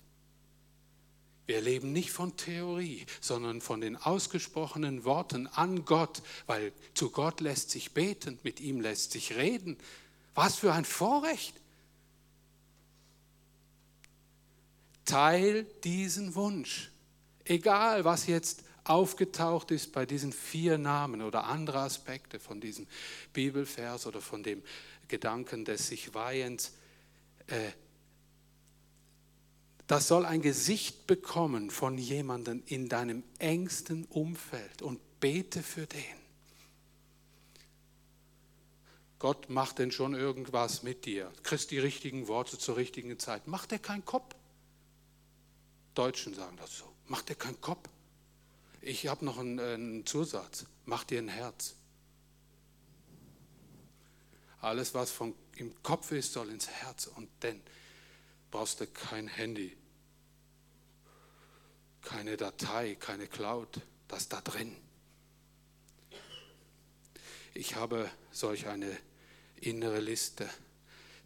Wir 1.45 1.61
leben 1.61 1.93
nicht 1.93 2.11
von 2.11 2.35
Theorie, 2.35 3.05
sondern 3.21 3.61
von 3.61 3.79
den 3.79 3.95
ausgesprochenen 3.95 5.05
Worten 5.05 5.47
an 5.47 5.85
Gott, 5.85 6.21
weil 6.45 6.73
zu 6.93 7.09
Gott 7.09 7.39
lässt 7.39 7.71
sich 7.71 7.93
beten, 7.93 8.37
mit 8.43 8.59
ihm 8.59 8.81
lässt 8.81 9.13
sich 9.13 9.37
reden. 9.37 9.77
Was 10.35 10.57
für 10.57 10.73
ein 10.73 10.83
Vorrecht. 10.83 11.55
Teil 15.07 15.63
diesen 15.83 16.35
Wunsch. 16.35 16.91
Egal, 17.45 18.05
was 18.05 18.27
jetzt 18.27 18.63
aufgetaucht 18.83 19.71
ist 19.71 19.91
bei 19.91 20.05
diesen 20.05 20.31
vier 20.31 20.77
Namen 20.77 21.21
oder 21.21 21.45
andere 21.45 21.79
Aspekte 21.79 22.39
von 22.39 22.61
diesem 22.61 22.85
Bibelvers 23.33 24.05
oder 24.05 24.21
von 24.21 24.43
dem 24.43 24.61
Gedanken 25.07 25.65
des 25.65 25.87
sich 25.87 26.13
Weihens, 26.13 26.73
äh, 27.47 27.71
das 29.87 30.07
soll 30.07 30.25
ein 30.25 30.41
Gesicht 30.41 31.07
bekommen 31.07 31.69
von 31.69 31.97
jemandem 31.97 32.61
in 32.65 32.89
deinem 32.89 33.23
engsten 33.39 34.03
Umfeld 34.05 34.81
und 34.81 34.99
bete 35.21 35.63
für 35.63 35.85
den. 35.87 36.03
Gott 39.19 39.49
macht 39.49 39.79
denn 39.79 39.91
schon 39.91 40.13
irgendwas 40.13 40.83
mit 40.83 41.05
dir. 41.05 41.31
Kriegst 41.41 41.71
die 41.71 41.79
richtigen 41.79 42.27
Worte 42.27 42.57
zur 42.57 42.75
richtigen 42.75 43.17
Zeit. 43.17 43.47
Macht 43.47 43.71
er 43.71 43.79
keinen 43.79 44.05
Kopf? 44.05 44.35
Deutschen 45.97 46.35
sagen 46.35 46.57
das 46.57 46.77
so. 46.77 46.93
Macht 47.07 47.29
er 47.29 47.35
keinen 47.35 47.59
Kopf? 47.59 47.89
Ich 48.81 49.07
habe 49.07 49.25
noch 49.25 49.39
einen, 49.39 49.59
einen 49.59 50.05
Zusatz. 50.05 50.65
Mach 50.85 51.03
dir 51.03 51.17
ein 51.17 51.27
Herz. 51.27 51.73
Alles, 54.61 54.93
was 54.93 55.09
vom, 55.09 55.33
im 55.55 55.73
Kopf 55.81 56.11
ist, 56.11 56.33
soll 56.33 56.49
ins 56.51 56.67
Herz. 56.67 57.07
Und 57.07 57.29
dann 57.39 57.61
brauchst 58.51 58.79
du 58.79 58.85
kein 58.85 59.27
Handy, 59.27 59.75
keine 62.03 62.37
Datei, 62.37 62.95
keine 62.95 63.27
Cloud. 63.27 63.81
Das 64.07 64.29
da 64.29 64.39
drin. 64.41 64.75
Ich 67.55 67.75
habe 67.75 68.09
solch 68.31 68.67
eine 68.67 68.95
innere 69.55 69.99
Liste, 69.99 70.47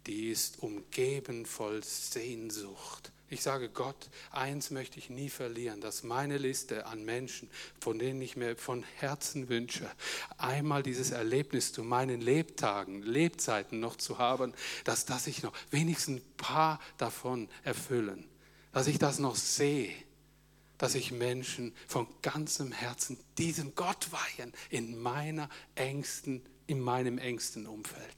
die 0.06 0.30
ist 0.30 0.62
umgeben 0.62 1.44
voll 1.44 1.84
Sehnsucht 1.84 3.12
ich 3.32 3.40
sage 3.40 3.70
Gott, 3.70 4.10
eins 4.30 4.70
möchte 4.70 4.98
ich 4.98 5.08
nie 5.08 5.30
verlieren, 5.30 5.80
dass 5.80 6.02
meine 6.02 6.36
Liste 6.36 6.84
an 6.84 7.02
Menschen, 7.02 7.48
von 7.80 7.98
denen 7.98 8.20
ich 8.20 8.36
mir 8.36 8.56
von 8.56 8.82
Herzen 8.96 9.48
wünsche, 9.48 9.90
einmal 10.36 10.82
dieses 10.82 11.12
Erlebnis 11.12 11.72
zu 11.72 11.82
meinen 11.82 12.20
Lebtagen, 12.20 13.02
Lebzeiten 13.02 13.80
noch 13.80 13.96
zu 13.96 14.18
haben, 14.18 14.52
dass, 14.84 15.06
dass 15.06 15.26
ich 15.26 15.42
noch 15.42 15.54
wenigstens 15.70 16.20
ein 16.20 16.36
paar 16.36 16.78
davon 16.98 17.48
erfüllen, 17.62 18.28
dass 18.72 18.86
ich 18.86 18.98
das 18.98 19.18
noch 19.18 19.36
sehe, 19.36 19.94
dass 20.76 20.94
ich 20.94 21.10
Menschen 21.10 21.74
von 21.86 22.06
ganzem 22.20 22.70
Herzen 22.70 23.18
diesem 23.38 23.74
Gott 23.74 24.08
weihen 24.12 24.52
in 24.68 25.00
meiner 25.00 25.48
engsten, 25.74 26.42
in 26.66 26.80
meinem 26.80 27.16
engsten 27.16 27.66
Umfeld. 27.66 28.14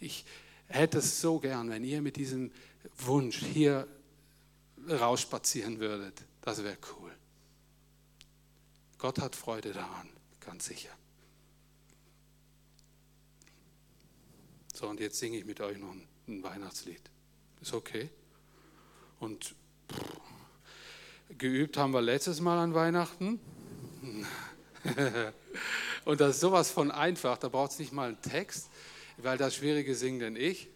Ich 0.00 0.24
hätte 0.66 0.98
es 0.98 1.20
so 1.20 1.38
gern, 1.38 1.70
wenn 1.70 1.84
ihr 1.84 2.02
mit 2.02 2.16
diesem 2.16 2.50
Wunsch 2.98 3.38
hier 3.38 3.86
rausspazieren 4.88 5.80
würdet. 5.80 6.22
Das 6.42 6.62
wäre 6.62 6.78
cool. 6.98 7.12
Gott 8.98 9.18
hat 9.20 9.36
Freude 9.36 9.72
daran, 9.72 10.08
ganz 10.40 10.66
sicher. 10.66 10.90
So, 14.74 14.88
und 14.88 15.00
jetzt 15.00 15.18
singe 15.18 15.38
ich 15.38 15.44
mit 15.44 15.60
euch 15.60 15.78
noch 15.78 15.94
ein, 16.28 16.42
Weihnachtslied. 16.42 17.00
Ist 17.60 17.72
okay? 17.72 18.10
Und 19.20 19.54
pff, 19.90 20.20
geübt 21.38 21.76
haben 21.76 21.92
wir 21.92 22.02
letztes 22.02 22.40
Mal 22.40 22.58
an 22.58 22.74
Weihnachten. 22.74 23.40
und 26.04 26.20
das 26.20 26.34
ist 26.36 26.40
sowas 26.40 26.70
von 26.70 26.90
einfach, 26.90 27.38
da 27.38 27.48
braucht 27.48 27.72
es 27.72 27.78
nicht 27.78 27.92
mal 27.92 28.08
einen 28.08 28.20
Text, 28.20 28.68
weil 29.18 29.38
das 29.38 29.54
Schwierige 29.54 29.94
singt 29.94 30.22
denn 30.22 30.36
ich 30.36 30.68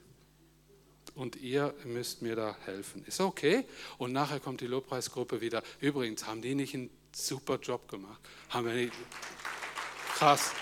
und 1.21 1.37
ihr 1.37 1.75
müsst 1.85 2.23
mir 2.23 2.35
da 2.35 2.57
helfen. 2.65 3.05
Ist 3.05 3.21
okay? 3.21 3.67
Und 3.99 4.11
nachher 4.11 4.41
kommt 4.41 4.63
die 4.63 4.67
Lobpreisgruppe 4.67 5.43
wieder. 5.43 5.63
Übrigens, 5.79 6.27
haben 6.27 6.41
die 6.41 6.55
nicht 6.55 6.73
einen 6.73 6.89
super 7.15 7.59
Job 7.59 7.89
gemacht? 7.89 8.19
Haben 8.49 8.67
wir 8.69 8.73
nicht? 8.73 8.95
Krass. 10.15 10.53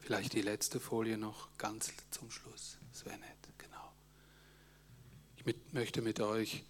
Vielleicht 0.00 0.34
die 0.34 0.42
letzte 0.42 0.80
Folie 0.80 1.16
noch 1.16 1.48
ganz 1.56 1.90
zum 2.10 2.30
Schluss. 2.30 2.76
Das 2.92 3.06
wäre 3.06 3.16
nett, 3.16 3.38
genau. 3.56 3.90
Ich 5.38 5.46
mit, 5.46 5.72
möchte 5.72 6.02
mit 6.02 6.20
euch 6.20 6.62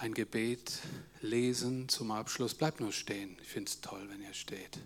ein 0.00 0.14
Gebet 0.14 0.80
lesen 1.22 1.88
zum 1.88 2.10
Abschluss. 2.10 2.54
Bleibt 2.54 2.80
nur 2.80 2.92
stehen. 2.92 3.36
Ich 3.40 3.48
finde 3.48 3.70
es 3.70 3.80
toll, 3.80 4.06
wenn 4.10 4.22
ihr 4.22 4.34
steht. 4.34 4.78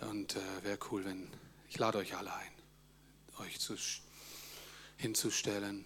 Und 0.00 0.36
äh, 0.36 0.64
wäre 0.64 0.78
cool, 0.90 1.04
wenn 1.04 1.28
ich 1.68 1.78
lade 1.78 1.98
euch 1.98 2.16
alle 2.16 2.34
ein, 2.34 2.52
euch 3.38 3.58
zu, 3.58 3.76
hinzustellen. 4.96 5.84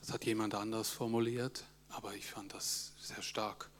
Das 0.00 0.12
hat 0.12 0.24
jemand 0.24 0.54
anders 0.54 0.88
formuliert, 0.88 1.64
aber 1.90 2.14
ich 2.14 2.26
fand 2.26 2.54
das 2.54 2.92
sehr 3.00 3.22
stark. 3.22 3.70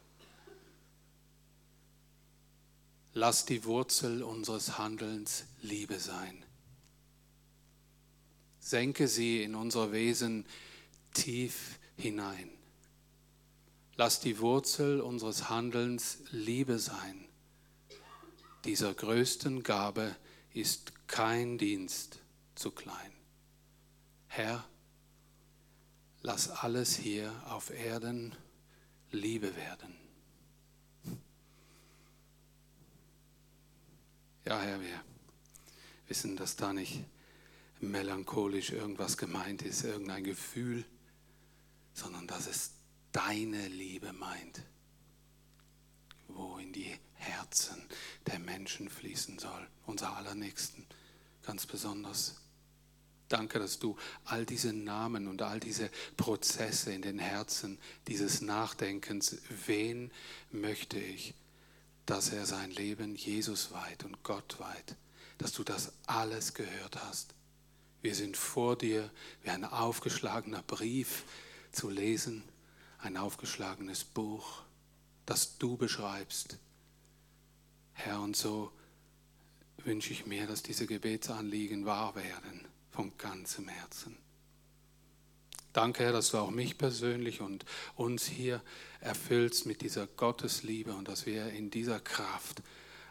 Lass 3.14 3.46
die 3.46 3.64
Wurzel 3.64 4.22
unseres 4.22 4.78
Handelns 4.78 5.44
Liebe 5.62 5.98
sein. 5.98 6.44
Senke 8.68 9.08
sie 9.08 9.42
in 9.42 9.54
unser 9.54 9.92
Wesen 9.92 10.44
tief 11.14 11.78
hinein. 11.96 12.50
Lass 13.96 14.20
die 14.20 14.40
Wurzel 14.40 15.00
unseres 15.00 15.48
Handelns 15.48 16.18
Liebe 16.32 16.78
sein. 16.78 17.26
Dieser 18.66 18.92
größten 18.92 19.62
Gabe 19.62 20.14
ist 20.52 20.92
kein 21.06 21.56
Dienst 21.56 22.20
zu 22.56 22.70
klein. 22.70 23.10
Herr, 24.26 24.68
lass 26.20 26.50
alles 26.50 26.94
hier 26.94 27.32
auf 27.46 27.70
Erden 27.70 28.36
Liebe 29.10 29.56
werden. 29.56 29.96
Ja, 34.44 34.60
Herr, 34.60 34.78
wir 34.82 35.02
wissen, 36.06 36.36
dass 36.36 36.56
da 36.56 36.74
nicht 36.74 37.02
melancholisch 37.80 38.70
irgendwas 38.70 39.16
gemeint 39.16 39.62
ist, 39.62 39.84
irgendein 39.84 40.24
Gefühl, 40.24 40.84
sondern 41.94 42.26
dass 42.26 42.46
es 42.46 42.72
deine 43.12 43.68
Liebe 43.68 44.12
meint, 44.12 44.62
wo 46.28 46.58
in 46.58 46.72
die 46.72 46.98
Herzen 47.14 47.82
der 48.26 48.38
Menschen 48.38 48.88
fließen 48.88 49.38
soll, 49.38 49.66
unser 49.86 50.16
Allernächsten 50.16 50.86
ganz 51.42 51.66
besonders. 51.66 52.36
Danke, 53.28 53.58
dass 53.58 53.78
du 53.78 53.96
all 54.24 54.46
diese 54.46 54.72
Namen 54.72 55.28
und 55.28 55.42
all 55.42 55.60
diese 55.60 55.90
Prozesse 56.16 56.92
in 56.92 57.02
den 57.02 57.18
Herzen 57.18 57.78
dieses 58.06 58.40
Nachdenkens, 58.40 59.38
wen 59.66 60.10
möchte 60.50 60.98
ich, 60.98 61.34
dass 62.06 62.30
er 62.30 62.46
sein 62.46 62.70
Leben 62.70 63.16
Jesus 63.16 63.72
weit 63.72 64.04
und 64.04 64.22
Gott 64.22 64.58
weit, 64.60 64.96
dass 65.36 65.52
du 65.52 65.62
das 65.62 65.92
alles 66.06 66.54
gehört 66.54 66.96
hast 67.04 67.34
wir 68.02 68.14
sind 68.14 68.36
vor 68.36 68.76
dir 68.76 69.10
wie 69.42 69.50
ein 69.50 69.64
aufgeschlagener 69.64 70.62
Brief 70.62 71.24
zu 71.72 71.90
lesen, 71.90 72.42
ein 72.98 73.16
aufgeschlagenes 73.16 74.04
Buch, 74.04 74.62
das 75.26 75.58
du 75.58 75.76
beschreibst. 75.76 76.58
Herr, 77.92 78.20
und 78.20 78.36
so 78.36 78.72
wünsche 79.78 80.12
ich 80.12 80.26
mir, 80.26 80.46
dass 80.46 80.62
diese 80.62 80.86
Gebetsanliegen 80.86 81.86
wahr 81.86 82.14
werden 82.14 82.66
von 82.90 83.16
ganzem 83.18 83.68
Herzen. 83.68 84.16
Danke, 85.72 86.04
Herr, 86.04 86.12
dass 86.12 86.30
du 86.30 86.38
auch 86.38 86.50
mich 86.50 86.78
persönlich 86.78 87.40
und 87.40 87.64
uns 87.94 88.26
hier 88.26 88.62
erfüllst 89.00 89.66
mit 89.66 89.82
dieser 89.82 90.06
Gottesliebe 90.06 90.92
und 90.94 91.06
dass 91.08 91.26
wir 91.26 91.50
in 91.50 91.70
dieser 91.70 92.00
Kraft 92.00 92.62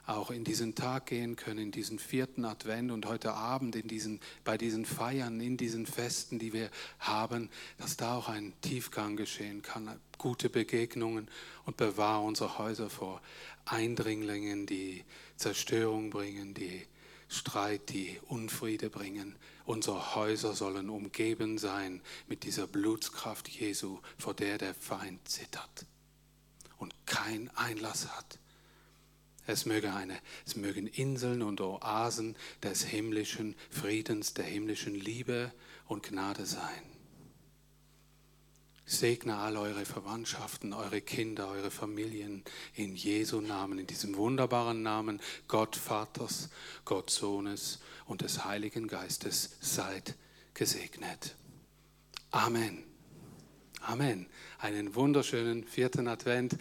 auch 0.08 0.32
in 0.32 0.44
diesen 0.44 0.74
Tag 0.74 1.08
gehen 1.08 1.36
können, 1.36 1.60
in 1.60 1.72
diesen 1.72 2.00
vierten 2.00 2.46
Advent 2.46 2.92
und 2.92 3.06
heute 3.06 3.34
Abend 3.34 3.76
in 3.76 3.88
diesen, 3.88 4.22
bei 4.44 4.58
diesen 4.58 4.86
Feiern, 4.86 5.42
in 5.42 5.58
diesen 5.58 5.86
Festen, 5.86 6.40
die 6.40 6.54
wir 6.54 6.72
haben, 7.00 7.50
dass 7.78 7.98
da 7.98 8.16
auch 8.16 8.30
ein 8.30 8.54
Tiefgang 8.62 9.18
geschehen 9.18 9.62
kann, 9.62 10.00
gute 10.18 10.50
Begegnungen 10.50 11.28
und 11.66 11.78
bewahre 11.78 12.24
unsere 12.26 12.58
Häuser 12.58 12.90
vor 12.90 13.22
Eindringlingen, 13.66 14.66
die 14.66 15.04
Zerstörung 15.36 16.10
bringen, 16.10 16.54
die 16.54 16.88
Streit, 17.28 17.90
die 17.90 18.18
Unfriede 18.28 18.90
bringen. 18.90 19.36
Unsere 19.66 20.16
Häuser 20.16 20.54
sollen 20.54 20.90
umgeben 20.90 21.58
sein 21.58 22.02
mit 22.30 22.46
dieser 22.46 22.66
Blutskraft 22.66 23.50
Jesu, 23.50 24.00
vor 24.18 24.34
der 24.34 24.58
der 24.58 24.74
Feind 24.74 25.28
zittert 25.28 25.86
und 26.78 26.94
kein 27.06 27.50
Einlass 27.56 28.08
hat 28.08 28.40
Es, 29.48 29.66
möge 29.66 29.94
eine, 29.94 30.20
es 30.46 30.56
mögen 30.56 30.88
Inseln 30.88 31.42
und 31.42 31.62
Oasen 31.62 32.36
des 32.62 32.84
himmlischen 32.84 33.56
Friedens, 33.72 34.34
der 34.34 34.46
himmlischen 34.46 34.94
Liebe 34.94 35.52
und 35.88 36.04
Gnade 36.04 36.46
sein. 36.46 36.84
Segne 38.90 39.38
all 39.38 39.58
eure 39.58 39.84
Verwandtschaften, 39.84 40.72
eure 40.72 41.02
Kinder, 41.02 41.50
eure 41.50 41.72
Familien 41.72 42.44
in 42.74 42.96
Jesu 42.96 43.42
Namen, 43.42 43.80
in 43.80 43.88
diesem 43.88 44.16
wunderbaren 44.16 44.82
Namen 44.82 45.20
Gott 45.50 45.76
Vaters, 45.76 46.50
Gott 46.86 47.10
Sohnes 47.10 47.80
und 48.06 48.22
des 48.22 48.46
Heiligen 48.46 48.88
Geistes. 48.88 49.58
Seid 49.60 50.16
gesegnet. 50.54 51.36
Amen. 52.32 52.86
Amen. 53.82 54.28
Einen 54.60 54.96
wunderschönen 54.96 55.66
vierten 55.66 56.08
Advent. 56.08 56.56